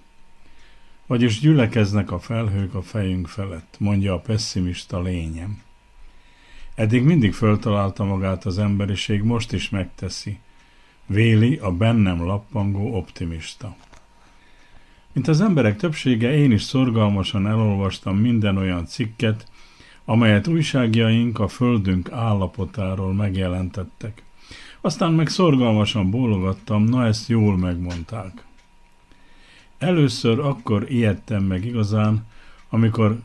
Vagyis 1.06 1.40
gyülekeznek 1.40 2.12
a 2.12 2.20
felhők 2.20 2.74
a 2.74 2.82
fejünk 2.82 3.28
felett, 3.28 3.76
mondja 3.78 4.14
a 4.14 4.20
pessimista 4.20 5.02
lényem. 5.02 5.68
Eddig 6.80 7.04
mindig 7.04 7.34
föltalálta 7.34 8.04
magát 8.04 8.46
az 8.46 8.60
emberiség, 8.60 9.22
most 9.22 9.54
is 9.54 9.70
megteszi. 9.70 10.40
Véli 11.06 11.56
a 11.56 11.72
bennem 11.72 12.24
lappangó 12.24 12.96
optimista. 12.96 13.76
Mint 15.14 15.28
az 15.28 15.42
emberek 15.42 15.78
többsége, 15.78 16.34
én 16.38 16.52
is 16.52 16.62
szorgalmasan 16.62 17.48
elolvastam 17.48 18.18
minden 18.18 18.58
olyan 18.58 18.86
cikket, 18.86 19.52
amelyet 20.06 20.48
újságjaink 20.48 21.40
a 21.40 21.48
földünk 21.48 22.12
állapotáról 22.12 23.14
megjelentettek. 23.14 24.24
Aztán 24.82 25.14
meg 25.14 25.28
szorgalmasan 25.28 26.10
bólogattam, 26.10 26.84
na 26.84 27.06
ezt 27.06 27.30
jól 27.30 27.58
megmondták. 27.58 28.44
Először 29.78 30.40
akkor 30.40 30.92
ijedtem 30.92 31.44
meg 31.44 31.66
igazán, 31.66 32.26
amikor 32.70 33.20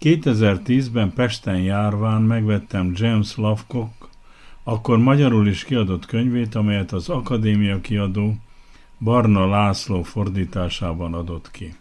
2010-ben 0.00 1.12
Pesten 1.12 1.60
járván 1.60 2.22
megvettem 2.22 2.92
James 2.94 3.36
Lovecock, 3.36 4.08
akkor 4.62 4.98
magyarul 4.98 5.48
is 5.48 5.64
kiadott 5.64 6.06
könyvét, 6.06 6.54
amelyet 6.54 6.92
az 6.92 7.08
Akadémia 7.08 7.80
kiadó 7.80 8.36
Barna 8.98 9.46
László 9.46 10.02
fordításában 10.02 11.14
adott 11.14 11.50
ki. 11.50 11.74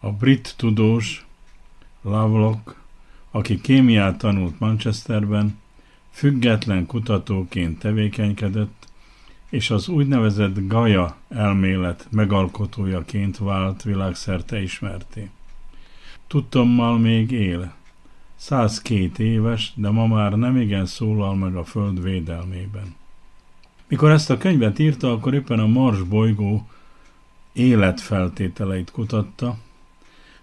A 0.00 0.10
brit 0.12 0.54
tudós 0.56 1.26
Lovelock, 2.02 2.76
aki 3.30 3.60
kémiát 3.60 4.18
tanult 4.18 4.58
Manchesterben, 4.58 5.58
független 6.10 6.86
kutatóként 6.86 7.78
tevékenykedett, 7.78 8.86
és 9.48 9.70
az 9.70 9.88
úgynevezett 9.88 10.66
Gaia 10.66 11.16
elmélet 11.28 12.06
megalkotójaként 12.10 13.38
vált 13.38 13.82
világszerte 13.82 14.62
ismerté. 14.62 15.30
Tudtommal 16.28 16.98
még 16.98 17.30
él. 17.30 17.74
102 18.36 19.18
éves, 19.18 19.72
de 19.74 19.90
ma 19.90 20.06
már 20.06 20.32
nem 20.32 20.56
igen 20.56 20.86
szólal 20.86 21.34
meg 21.34 21.56
a 21.56 21.64
föld 21.64 22.02
védelmében. 22.02 22.94
Mikor 23.88 24.10
ezt 24.10 24.30
a 24.30 24.38
könyvet 24.38 24.78
írta, 24.78 25.12
akkor 25.12 25.34
éppen 25.34 25.58
a 25.58 25.66
Mars 25.66 26.02
bolygó 26.02 26.68
életfeltételeit 27.52 28.90
kutatta, 28.90 29.56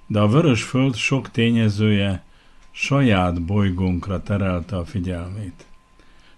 de 0.08 0.20
a 0.20 0.28
vörös 0.28 0.64
föld 0.64 0.96
sok 0.96 1.32
tényezője 1.32 2.24
saját 2.72 3.42
bolygónkra 3.42 4.24
terelte 4.24 4.78
a 4.78 4.86
figyelmét. 4.86 5.66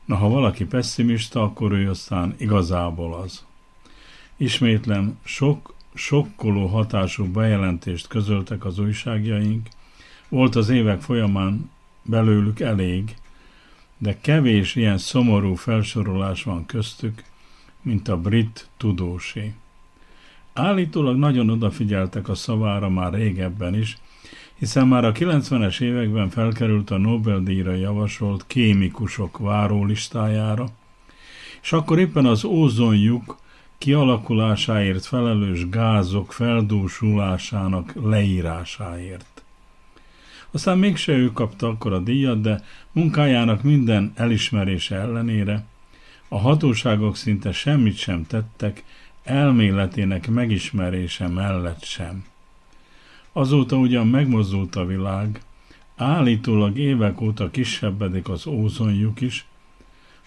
Na, 0.06 0.16
ha 0.16 0.30
valaki 0.30 0.66
pessimista, 0.66 1.44
akkor 1.44 1.72
ő 1.72 1.90
aztán 1.90 2.36
igazából 2.38 3.14
az. 3.14 3.46
Ismétlem, 4.38 5.20
sok 5.24 5.74
sokkoló 5.98 6.66
hatású 6.66 7.32
bejelentést 7.32 8.08
közöltek 8.08 8.66
az 8.66 8.80
újságjaink, 8.80 9.68
volt 10.30 10.56
az 10.56 10.70
évek 10.70 11.02
folyamán 11.02 11.70
belőlük 12.04 12.60
elég, 12.60 13.16
de 13.98 14.18
kevés 14.22 14.76
ilyen 14.76 14.98
szomorú 14.98 15.56
felsorolás 15.56 16.44
van 16.44 16.66
köztük, 16.66 17.24
mint 17.82 18.08
a 18.08 18.18
brit 18.18 18.68
tudósé. 18.78 19.54
Állítólag 20.54 21.18
nagyon 21.18 21.50
odafigyeltek 21.50 22.30
a 22.30 22.36
szavára 22.36 22.90
már 22.90 23.14
régebben 23.14 23.76
is, 23.76 23.98
hiszen 24.56 24.88
már 24.88 25.06
a 25.06 25.12
90-es 25.12 25.82
években 25.82 26.30
felkerült 26.30 26.90
a 26.90 26.98
Nobel-díjra 26.98 27.74
javasolt 27.74 28.44
kémikusok 28.48 29.38
várólistájára, 29.38 30.68
és 31.62 31.74
akkor 31.74 32.00
éppen 32.00 32.26
az 32.26 32.44
ózonjuk 32.44 33.38
kialakulásáért 33.78 35.06
felelős 35.06 35.70
gázok 35.70 36.34
feldúsulásának 36.34 37.94
leírásáért. 38.04 39.44
Aztán 40.52 40.78
mégse 40.78 41.14
ő 41.14 41.32
kapta 41.32 41.68
akkor 41.68 41.94
a 41.94 42.00
díjat, 42.00 42.42
de 42.42 42.64
munkájának 42.92 43.64
minden 43.64 44.12
elismerése 44.16 44.96
ellenére 44.96 45.66
a 46.28 46.38
hatóságok 46.38 47.16
szinte 47.16 47.52
semmit 47.52 47.98
sem 47.98 48.26
tettek 48.28 48.84
elméletének 49.24 50.28
megismerése 50.28 51.28
mellett 51.28 51.84
sem. 51.84 52.26
Azóta 53.32 53.76
ugyan 53.78 54.08
megmozdult 54.08 54.76
a 54.76 54.86
világ, 54.86 55.42
állítólag 55.96 56.78
évek 56.78 57.22
óta 57.22 57.52
kisebbedik 57.52 58.30
az 58.30 58.48
ózonjuk 58.48 59.22
is, 59.22 59.46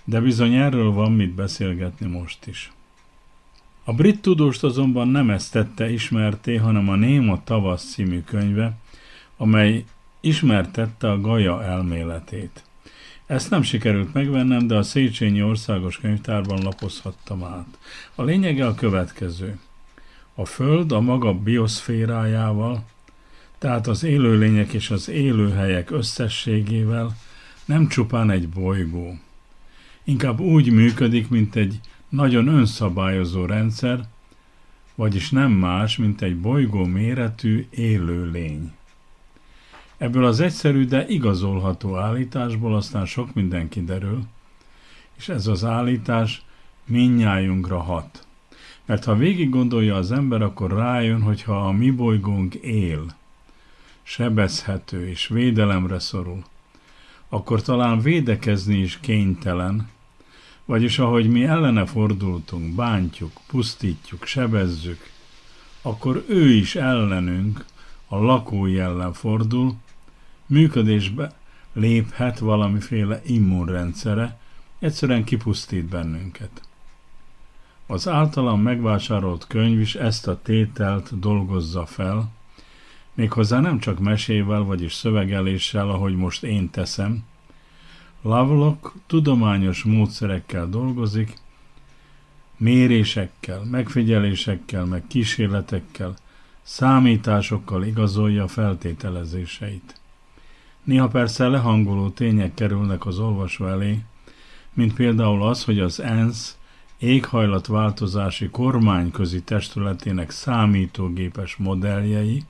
de 0.05 0.21
bizony 0.21 0.55
erről 0.55 0.93
van 0.93 1.13
mit 1.13 1.35
beszélgetni 1.35 2.07
most 2.07 2.47
is. 2.47 2.73
A 3.91 3.93
brit 3.93 4.21
tudóst 4.21 4.65
azonban 4.65 5.09
nem 5.09 5.31
ezt 5.31 5.53
tette 5.53 5.91
ismerté, 5.91 6.57
hanem 6.57 6.89
a 6.89 6.95
Néma 6.95 7.45
tavasz 7.45 7.93
című 7.93 8.23
könyve, 8.23 8.73
amely 9.37 9.85
ismertette 10.21 11.11
a 11.11 11.21
Gaja 11.21 11.65
elméletét. 11.65 12.63
Ezt 13.27 13.51
nem 13.51 13.63
sikerült 13.63 14.13
megvennem, 14.13 14.67
de 14.67 14.77
a 14.77 14.83
Széchenyi 14.83 15.43
Országos 15.43 15.99
Könyvtárban 15.99 16.63
lapozhattam 16.63 17.45
át. 17.45 17.79
A 18.15 18.23
lényege 18.23 18.67
a 18.67 18.75
következő. 18.75 19.59
A 20.35 20.45
Föld 20.45 20.93
a 20.93 21.01
maga 21.01 21.35
bioszférájával, 21.35 22.85
tehát 23.59 23.87
az 23.87 24.05
élőlények 24.05 24.73
és 24.73 24.91
az 24.91 25.09
élőhelyek 25.09 25.91
összességével 25.91 27.17
nem 27.65 27.89
csupán 27.89 28.31
egy 28.31 28.49
bolygó. 28.49 29.19
Inkább 30.05 30.41
úgy 30.41 30.73
működik, 30.73 31.29
mint 31.29 31.57
egy 31.57 31.81
nagyon 32.11 32.47
önszabályozó 32.47 33.45
rendszer, 33.45 34.09
vagyis 34.95 35.31
nem 35.31 35.53
más, 35.53 35.97
mint 35.97 36.23
egy 36.23 36.41
bolygó 36.41 36.85
méretű 36.85 37.67
élő 37.71 38.31
lény. 38.31 38.73
Ebből 39.97 40.25
az 40.25 40.41
egyszerű, 40.41 40.85
de 40.85 41.07
igazolható 41.09 41.97
állításból 41.97 42.75
aztán 42.75 43.07
sok 43.07 43.35
minden 43.35 43.69
kiderül, 43.69 44.23
és 45.17 45.29
ez 45.29 45.47
az 45.47 45.65
állítás 45.65 46.45
minnyájunkra 46.85 47.81
hat. 47.81 48.27
Mert 48.85 49.05
ha 49.05 49.15
végig 49.15 49.51
gondolja 49.51 49.97
az 49.97 50.13
ember, 50.13 50.43
akkor 50.43 50.73
rájön, 50.73 51.23
hogy 51.23 51.43
ha 51.43 51.67
a 51.67 51.73
mi 51.73 51.91
bolygónk 51.91 52.55
él, 52.55 53.05
sebezhető 54.03 55.09
és 55.09 55.29
védelemre 55.29 55.99
szorul, 55.99 56.45
akkor 57.29 57.63
talán 57.63 58.01
védekezni 58.01 58.79
is 58.79 58.99
kénytelen, 59.01 59.89
vagyis 60.71 60.99
ahogy 60.99 61.29
mi 61.29 61.45
ellene 61.45 61.87
fordultunk, 61.87 62.75
bántjuk, 62.75 63.33
pusztítjuk, 63.47 64.25
sebezzük, 64.25 65.11
akkor 65.83 66.25
ő 66.29 66.51
is 66.51 66.75
ellenünk, 66.75 67.65
a 68.09 68.17
lakói 68.17 68.79
ellen 68.79 69.13
fordul, 69.13 69.75
működésbe 70.47 71.33
léphet 71.73 72.39
valamiféle 72.39 73.21
immunrendszere, 73.25 74.39
egyszerűen 74.79 75.25
kipusztít 75.25 75.85
bennünket. 75.85 76.63
Az 77.87 78.09
általam 78.09 78.61
megvásárolt 78.61 79.47
könyv 79.47 79.81
is 79.81 79.95
ezt 79.95 80.29
a 80.29 80.41
tételt 80.43 81.19
dolgozza 81.19 81.87
fel, 81.87 82.31
méghozzá 83.15 83.61
nem 83.61 83.79
csak 83.79 83.99
mesével, 83.99 84.63
vagyis 84.63 84.93
szövegeléssel, 84.93 85.91
ahogy 85.91 86.17
most 86.17 86.43
én 86.43 86.71
teszem. 86.71 87.25
Lovelock 88.23 88.93
tudományos 89.07 89.83
módszerekkel 89.83 90.69
dolgozik, 90.69 91.35
mérésekkel, 92.57 93.63
megfigyelésekkel, 93.71 94.85
meg 94.85 95.03
kísérletekkel, 95.07 96.15
számításokkal 96.63 97.85
igazolja 97.85 98.49
feltételezéseit. 98.49 100.01
Néha 100.85 101.09
persze 101.09 101.49
lehangoló 101.49 102.09
tények 102.09 102.55
kerülnek 102.55 103.07
az 103.07 103.19
olvasó 103.19 103.67
elé, 103.67 104.05
mint 104.73 104.95
például 104.95 105.43
az, 105.43 105.65
hogy 105.65 105.79
az 105.79 106.01
ENSZ 106.01 106.59
éghajlatváltozási 106.99 108.49
kormányközi 108.49 109.43
testületének 109.43 110.31
számítógépes 110.31 111.57
modelljei 111.57 112.45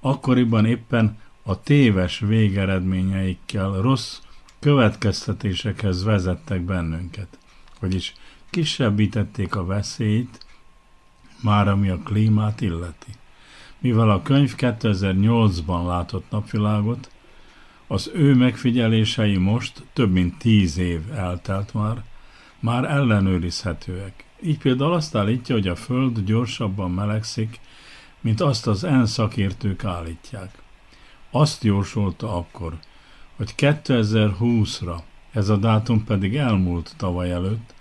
akkoriban 0.00 0.66
éppen 0.66 1.18
a 1.42 1.60
téves 1.60 2.18
végeredményeikkel 2.18 3.72
rossz 3.72 4.18
következtetésekhez 4.60 6.04
vezettek 6.04 6.60
bennünket, 6.60 7.38
vagyis 7.80 8.14
kisebbítették 8.50 9.54
a 9.54 9.64
veszélyt, 9.64 10.46
már 11.42 11.68
ami 11.68 11.88
a 11.88 11.98
klímát 11.98 12.60
illeti. 12.60 13.10
Mivel 13.78 14.10
a 14.10 14.22
könyv 14.22 14.54
2008-ban 14.56 15.86
látott 15.86 16.30
napvilágot, 16.30 17.10
az 17.86 18.10
ő 18.14 18.34
megfigyelései 18.34 19.36
most, 19.36 19.82
több 19.92 20.12
mint 20.12 20.38
tíz 20.38 20.78
év 20.78 21.12
eltelt 21.12 21.74
már, 21.74 22.04
már 22.58 22.84
ellenőrizhetőek. 22.84 24.24
Így 24.42 24.58
például 24.58 24.92
azt 24.92 25.14
állítja, 25.14 25.54
hogy 25.54 25.68
a 25.68 25.76
Föld 25.76 26.20
gyorsabban 26.20 26.90
melegszik, 26.90 27.60
mint 28.20 28.40
azt 28.40 28.66
az 28.66 28.84
en 28.84 29.06
szakértők 29.06 29.84
állítják. 29.84 30.62
Azt 31.30 31.64
jósolta 31.64 32.36
akkor, 32.36 32.78
hogy 33.40 33.54
2020-ra, 33.56 34.96
ez 35.32 35.48
a 35.48 35.56
dátum 35.56 36.04
pedig 36.04 36.36
elmúlt 36.36 36.94
tavaly 36.96 37.30
előtt, 37.30 37.74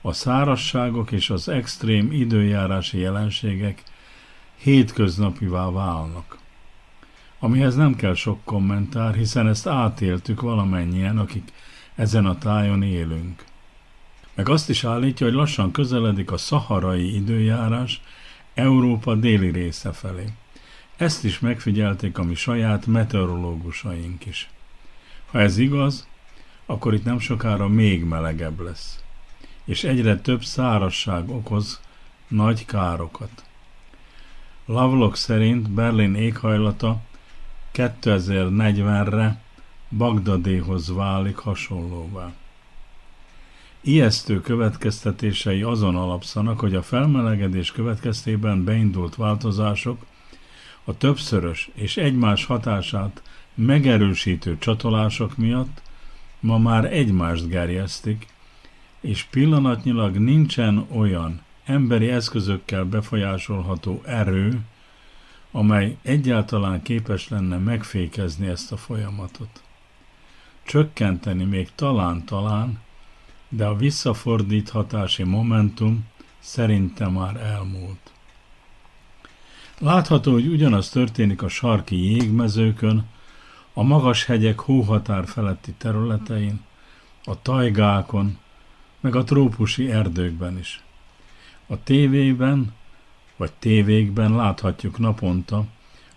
a 0.00 0.12
szárasságok 0.12 1.10
és 1.12 1.30
az 1.30 1.48
extrém 1.48 2.12
időjárási 2.12 2.98
jelenségek 2.98 3.82
hétköznapivá 4.56 5.70
válnak. 5.70 6.38
Amihez 7.38 7.74
nem 7.74 7.94
kell 7.94 8.14
sok 8.14 8.44
kommentár, 8.44 9.14
hiszen 9.14 9.48
ezt 9.48 9.66
átéltük 9.66 10.40
valamennyien, 10.40 11.18
akik 11.18 11.52
ezen 11.94 12.26
a 12.26 12.38
tájon 12.38 12.82
élünk. 12.82 13.44
Meg 14.34 14.48
azt 14.48 14.68
is 14.68 14.84
állítja, 14.84 15.26
hogy 15.26 15.34
lassan 15.34 15.70
közeledik 15.70 16.30
a 16.30 16.36
szaharai 16.36 17.14
időjárás 17.14 18.00
Európa 18.54 19.14
déli 19.14 19.50
része 19.50 19.92
felé. 19.92 20.24
Ezt 20.96 21.24
is 21.24 21.38
megfigyelték 21.38 22.18
a 22.18 22.22
mi 22.22 22.34
saját 22.34 22.86
meteorológusaink 22.86 24.26
is. 24.26 24.48
Ha 25.30 25.40
ez 25.40 25.58
igaz, 25.58 26.06
akkor 26.66 26.94
itt 26.94 27.04
nem 27.04 27.18
sokára 27.18 27.68
még 27.68 28.04
melegebb 28.04 28.60
lesz, 28.60 29.02
és 29.64 29.84
egyre 29.84 30.16
több 30.16 30.44
szárasság 30.44 31.30
okoz 31.30 31.80
nagy 32.28 32.64
károkat. 32.64 33.44
Lovelock 34.66 35.16
szerint 35.16 35.70
Berlin 35.70 36.14
éghajlata 36.14 37.00
2040-re 37.74 39.42
Bagdadéhoz 39.96 40.94
válik 40.94 41.36
hasonlóvá. 41.36 42.32
Ijesztő 43.80 44.40
következtetései 44.40 45.62
azon 45.62 45.96
alapszanak, 45.96 46.60
hogy 46.60 46.74
a 46.74 46.82
felmelegedés 46.82 47.72
következtében 47.72 48.64
beindult 48.64 49.16
változások 49.16 50.04
a 50.84 50.96
többszörös 50.96 51.70
és 51.74 51.96
egymás 51.96 52.44
hatását 52.44 53.22
megerősítő 53.58 54.58
csatolások 54.58 55.36
miatt 55.36 55.82
ma 56.40 56.58
már 56.58 56.92
egymást 56.92 57.48
gerjesztik, 57.48 58.26
és 59.00 59.22
pillanatnyilag 59.22 60.16
nincsen 60.16 60.86
olyan 60.90 61.42
emberi 61.64 62.08
eszközökkel 62.08 62.84
befolyásolható 62.84 64.02
erő, 64.04 64.60
amely 65.50 65.96
egyáltalán 66.02 66.82
képes 66.82 67.28
lenne 67.28 67.56
megfékezni 67.56 68.46
ezt 68.46 68.72
a 68.72 68.76
folyamatot. 68.76 69.62
Csökkenteni 70.62 71.44
még 71.44 71.68
talán-talán, 71.74 72.78
de 73.48 73.66
a 73.66 73.76
visszafordíthatási 73.76 75.22
momentum 75.22 76.06
szerinte 76.38 77.08
már 77.08 77.36
elmúlt. 77.36 78.12
Látható, 79.78 80.32
hogy 80.32 80.46
ugyanaz 80.46 80.88
történik 80.88 81.42
a 81.42 81.48
sarki 81.48 82.12
jégmezőkön, 82.12 83.06
a 83.78 83.82
magas 83.82 84.24
hegyek 84.24 84.58
hóhatár 84.58 85.26
feletti 85.26 85.72
területein, 85.72 86.60
a 87.24 87.42
tajgákon, 87.42 88.38
meg 89.00 89.14
a 89.14 89.24
trópusi 89.24 89.90
erdőkben 89.90 90.58
is. 90.58 90.82
A 91.66 91.82
tévében 91.82 92.74
vagy 93.36 93.52
tévékben 93.58 94.36
láthatjuk 94.36 94.98
naponta, 94.98 95.64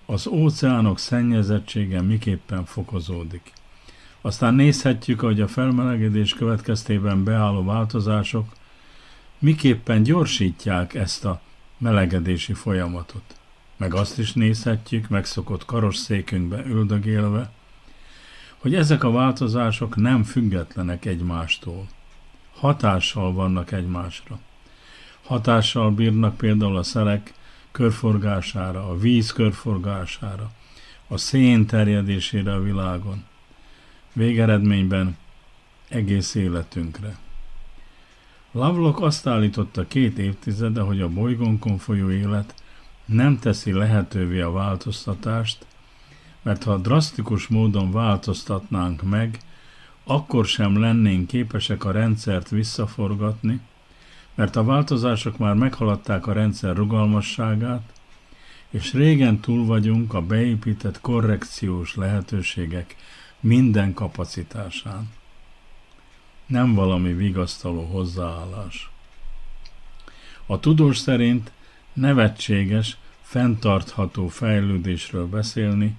az 0.06 0.28
óceánok 0.28 1.00
szennyezettsége 1.00 2.02
miképpen 2.02 2.66
fokozódik. 2.66 3.54
Aztán 4.22 4.54
nézhetjük, 4.54 5.20
hogy 5.20 5.42
a 5.42 5.48
felmelegedés 5.48 6.34
következtében 6.34 7.24
beálló 7.24 7.64
változások 7.64 8.46
miképpen 9.40 10.04
gyorsítják 10.04 10.94
ezt 10.94 11.26
a 11.26 11.42
melegedési 11.78 12.54
folyamatot. 12.54 13.41
Meg 13.82 13.94
azt 13.94 14.20
is 14.20 14.34
nézhetjük, 14.34 15.10
megszokott 15.10 15.66
karosszékünkbe 15.66 16.66
üldögélve, 16.66 17.52
hogy 18.58 18.76
ezek 18.76 19.04
a 19.04 19.12
változások 19.12 19.96
nem 19.96 20.24
függetlenek 20.24 21.06
egymástól. 21.06 21.88
Hatással 22.56 23.34
vannak 23.34 23.72
egymásra. 23.72 24.40
Hatással 25.24 25.92
bírnak 25.92 26.38
például 26.38 26.78
a 26.78 26.84
szerek 26.84 27.34
körforgására, 27.72 28.90
a 28.90 28.98
víz 28.98 29.32
körforgására, 29.32 30.52
a 31.08 31.18
szén 31.18 31.66
terjedésére 31.66 32.54
a 32.54 32.62
világon, 32.62 33.24
végeredményben 34.14 35.18
egész 35.88 36.36
életünkre. 36.36 37.18
Lovelock 38.52 39.02
azt 39.02 39.28
állította 39.28 39.88
két 39.88 40.18
évtizede, 40.18 40.82
hogy 40.82 41.02
a 41.02 41.10
bolygónkon 41.10 41.78
folyó 41.78 42.12
élet 42.12 42.61
nem 43.12 43.40
teszi 43.40 43.72
lehetővé 43.72 44.42
a 44.42 44.52
változtatást, 44.52 45.66
mert 46.42 46.64
ha 46.64 46.78
drasztikus 46.78 47.48
módon 47.48 47.92
változtatnánk 47.92 49.02
meg, 49.02 49.40
akkor 50.04 50.46
sem 50.46 50.80
lennénk 50.80 51.28
képesek 51.28 51.86
a 51.86 51.92
rendszert 51.92 52.50
visszaforgatni, 52.50 53.60
mert 54.36 54.56
a 54.56 54.64
változások 54.64 55.38
már 55.38 55.54
meghaladták 55.54 56.28
a 56.28 56.34
rendszer 56.34 56.76
rugalmasságát, 56.76 57.94
és 58.70 58.94
régen 58.94 59.40
túl 59.40 59.66
vagyunk 59.66 60.14
a 60.14 60.22
beépített 60.22 61.02
korrekciós 61.02 61.96
lehetőségek 61.96 62.96
minden 63.40 63.94
kapacitásán. 63.94 65.10
Nem 66.46 66.74
valami 66.74 67.14
vigasztaló 67.14 67.84
hozzáállás. 67.84 68.90
A 70.46 70.60
tudós 70.60 70.98
szerint 70.98 71.52
nevetséges, 71.94 72.98
fenntartható 73.32 74.28
fejlődésről 74.28 75.28
beszélni, 75.28 75.96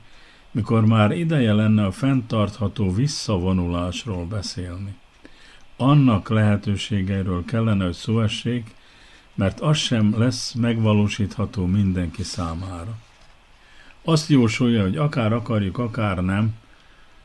mikor 0.50 0.86
már 0.86 1.10
ideje 1.10 1.52
lenne 1.52 1.84
a 1.84 1.92
fenntartható 1.92 2.92
visszavonulásról 2.92 4.26
beszélni. 4.26 4.94
Annak 5.76 6.28
lehetőségeiről 6.28 7.44
kellene, 7.44 7.84
hogy 7.84 7.92
szó 7.94 8.22
mert 9.34 9.60
az 9.60 9.76
sem 9.76 10.18
lesz 10.18 10.52
megvalósítható 10.52 11.66
mindenki 11.66 12.22
számára. 12.22 12.96
Azt 14.04 14.28
jósolja, 14.28 14.82
hogy 14.82 14.96
akár 14.96 15.32
akarjuk, 15.32 15.78
akár 15.78 16.18
nem, 16.18 16.54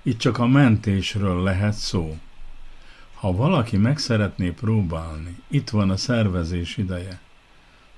itt 0.02 0.20
csak 0.20 0.38
a 0.38 0.48
mentésről 0.48 1.44
lehet 1.44 1.74
szó. 1.74 2.18
Ha 3.14 3.32
valaki 3.32 3.78
meg 3.78 3.98
szeretné 3.98 4.50
próbálni, 4.50 5.36
itt 5.48 5.70
van 5.70 5.90
a 5.90 5.98
szervezés 5.98 6.78
ideje. 6.78 7.20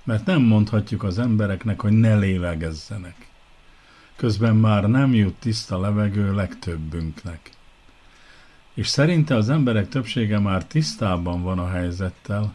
Mert 0.09 0.25
nem 0.25 0.41
mondhatjuk 0.41 1.03
az 1.03 1.19
embereknek, 1.19 1.81
hogy 1.81 1.91
ne 1.91 2.15
lélegezzenek. 2.15 3.29
Közben 4.15 4.55
már 4.55 4.89
nem 4.89 5.13
jut 5.13 5.33
tiszta 5.33 5.79
levegő 5.79 6.33
legtöbbünknek. 6.33 7.49
És 8.73 8.87
szerinte 8.87 9.35
az 9.35 9.49
emberek 9.49 9.89
többsége 9.89 10.39
már 10.39 10.65
tisztában 10.65 11.41
van 11.41 11.59
a 11.59 11.67
helyzettel, 11.69 12.53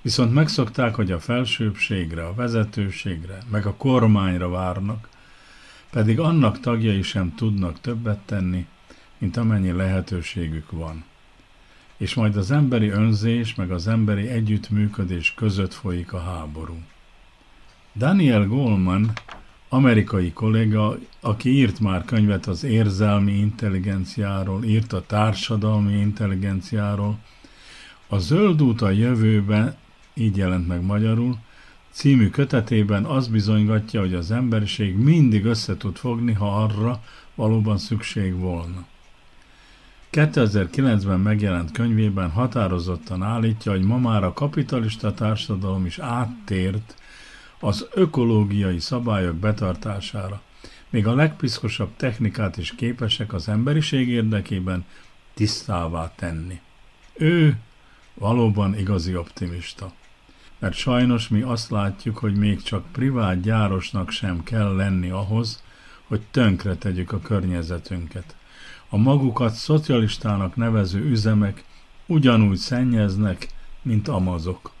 viszont 0.00 0.34
megszokták, 0.34 0.94
hogy 0.94 1.10
a 1.10 1.20
felsőbbségre, 1.20 2.26
a 2.26 2.34
vezetőségre, 2.34 3.38
meg 3.50 3.66
a 3.66 3.74
kormányra 3.74 4.48
várnak, 4.48 5.08
pedig 5.90 6.20
annak 6.20 6.60
tagjai 6.60 7.02
sem 7.02 7.34
tudnak 7.34 7.80
többet 7.80 8.18
tenni, 8.18 8.66
mint 9.18 9.36
amennyi 9.36 9.72
lehetőségük 9.72 10.70
van. 10.70 11.04
És 12.02 12.14
majd 12.14 12.36
az 12.36 12.50
emberi 12.50 12.88
önzés 12.88 13.54
meg 13.54 13.70
az 13.70 13.88
emberi 13.88 14.28
együttműködés 14.28 15.34
között 15.34 15.74
folyik 15.74 16.12
a 16.12 16.20
háború. 16.20 16.76
Daniel 17.94 18.46
Goleman, 18.46 19.12
amerikai 19.68 20.32
kolléga, 20.32 20.98
aki 21.20 21.50
írt 21.50 21.80
már 21.80 22.04
könyvet 22.04 22.46
az 22.46 22.64
érzelmi 22.64 23.32
intelligenciáról, 23.32 24.64
írt 24.64 24.92
a 24.92 25.06
társadalmi 25.06 25.92
intelligenciáról, 25.92 27.18
a 28.08 28.18
Zöld 28.18 28.62
út 28.62 28.80
a 28.80 28.90
jövőben, 28.90 29.76
így 30.14 30.36
jelent 30.36 30.68
meg 30.68 30.82
magyarul, 30.82 31.38
című 31.90 32.30
kötetében 32.30 33.04
az 33.04 33.28
bizonygatja, 33.28 34.00
hogy 34.00 34.14
az 34.14 34.30
emberiség 34.30 34.96
mindig 34.96 35.44
össze 35.44 35.76
tud 35.76 35.96
fogni, 35.96 36.32
ha 36.32 36.62
arra 36.62 37.02
valóban 37.34 37.78
szükség 37.78 38.38
volna. 38.38 38.90
2009-ben 40.12 41.20
megjelent 41.20 41.72
könyvében 41.72 42.30
határozottan 42.30 43.22
állítja, 43.22 43.72
hogy 43.72 43.82
ma 43.82 43.98
már 43.98 44.24
a 44.24 44.32
kapitalista 44.32 45.14
társadalom 45.14 45.86
is 45.86 45.98
áttért 45.98 46.94
az 47.60 47.86
ökológiai 47.94 48.78
szabályok 48.78 49.34
betartására. 49.36 50.42
Még 50.90 51.06
a 51.06 51.14
legpiszkosabb 51.14 51.90
technikát 51.96 52.56
is 52.56 52.74
képesek 52.74 53.32
az 53.32 53.48
emberiség 53.48 54.08
érdekében 54.08 54.84
tisztává 55.34 56.12
tenni. 56.16 56.60
Ő 57.12 57.56
valóban 58.14 58.78
igazi 58.78 59.16
optimista. 59.16 59.92
Mert 60.58 60.74
sajnos 60.74 61.28
mi 61.28 61.40
azt 61.40 61.70
látjuk, 61.70 62.18
hogy 62.18 62.34
még 62.34 62.62
csak 62.62 62.84
privát 62.92 63.40
gyárosnak 63.40 64.10
sem 64.10 64.42
kell 64.42 64.74
lenni 64.74 65.10
ahhoz, 65.10 65.62
hogy 66.06 66.20
tönkre 66.30 66.74
tegyük 66.76 67.12
a 67.12 67.20
környezetünket. 67.20 68.34
A 68.94 68.96
magukat 68.96 69.54
szocialistának 69.54 70.56
nevező 70.56 71.00
üzemek 71.00 71.64
ugyanúgy 72.06 72.56
szennyeznek, 72.56 73.48
mint 73.82 74.08
amazok. 74.08 74.72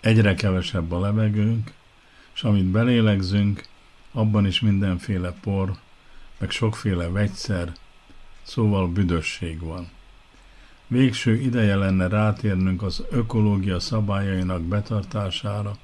Egyre 0.00 0.34
kevesebb 0.34 0.92
a 0.92 1.00
levegőnk, 1.00 1.72
és 2.34 2.42
amit 2.42 2.64
belélegzünk, 2.64 3.66
abban 4.12 4.46
is 4.46 4.60
mindenféle 4.60 5.32
por, 5.40 5.76
meg 6.38 6.50
sokféle 6.50 7.08
vegyszer, 7.08 7.72
szóval 8.42 8.88
büdösség 8.88 9.60
van. 9.60 9.88
Végső 10.86 11.40
ideje 11.40 11.76
lenne 11.76 12.08
rátérnünk 12.08 12.82
az 12.82 13.04
ökológia 13.10 13.80
szabályainak 13.80 14.62
betartására, 14.62 15.76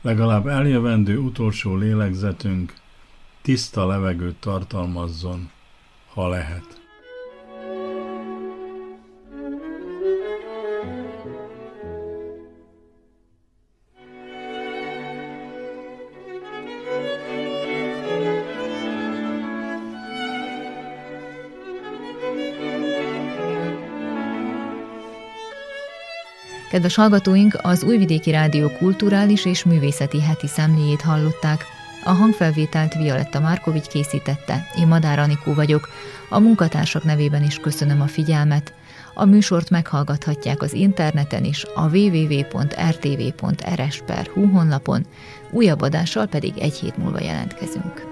legalább 0.00 0.46
eljövendő 0.46 1.18
utolsó 1.18 1.76
lélegzetünk 1.76 2.74
tiszta 3.42 3.86
levegőt 3.86 4.36
tartalmazzon, 4.36 5.50
ha 6.14 6.28
lehet. 6.28 6.78
Kedves 26.70 26.94
hallgatóink, 26.94 27.58
az 27.62 27.82
Újvidéki 27.82 28.30
Rádió 28.30 28.68
kulturális 28.68 29.44
és 29.44 29.64
művészeti 29.64 30.22
heti 30.22 30.46
szemléjét 30.46 31.00
hallották. 31.00 31.79
A 32.04 32.10
hangfelvételt 32.10 32.94
Violetta 32.94 33.40
Márkovics 33.40 33.86
készítette, 33.86 34.66
én 34.78 34.86
Madár 34.86 35.18
Anikó 35.18 35.54
vagyok. 35.54 35.88
A 36.28 36.38
munkatársak 36.38 37.04
nevében 37.04 37.42
is 37.42 37.56
köszönöm 37.56 38.00
a 38.00 38.06
figyelmet. 38.06 38.74
A 39.14 39.24
műsort 39.24 39.70
meghallgathatják 39.70 40.62
az 40.62 40.72
interneten 40.72 41.44
is, 41.44 41.64
a 41.74 41.88
www.rtv.rs.hu 41.88 42.80
honlapon, 44.50 45.06
újabb 45.50 45.80
adással 45.80 46.26
pedig 46.26 46.58
egy 46.58 46.74
hét 46.74 46.96
múlva 46.96 47.20
jelentkezünk. 47.20 48.09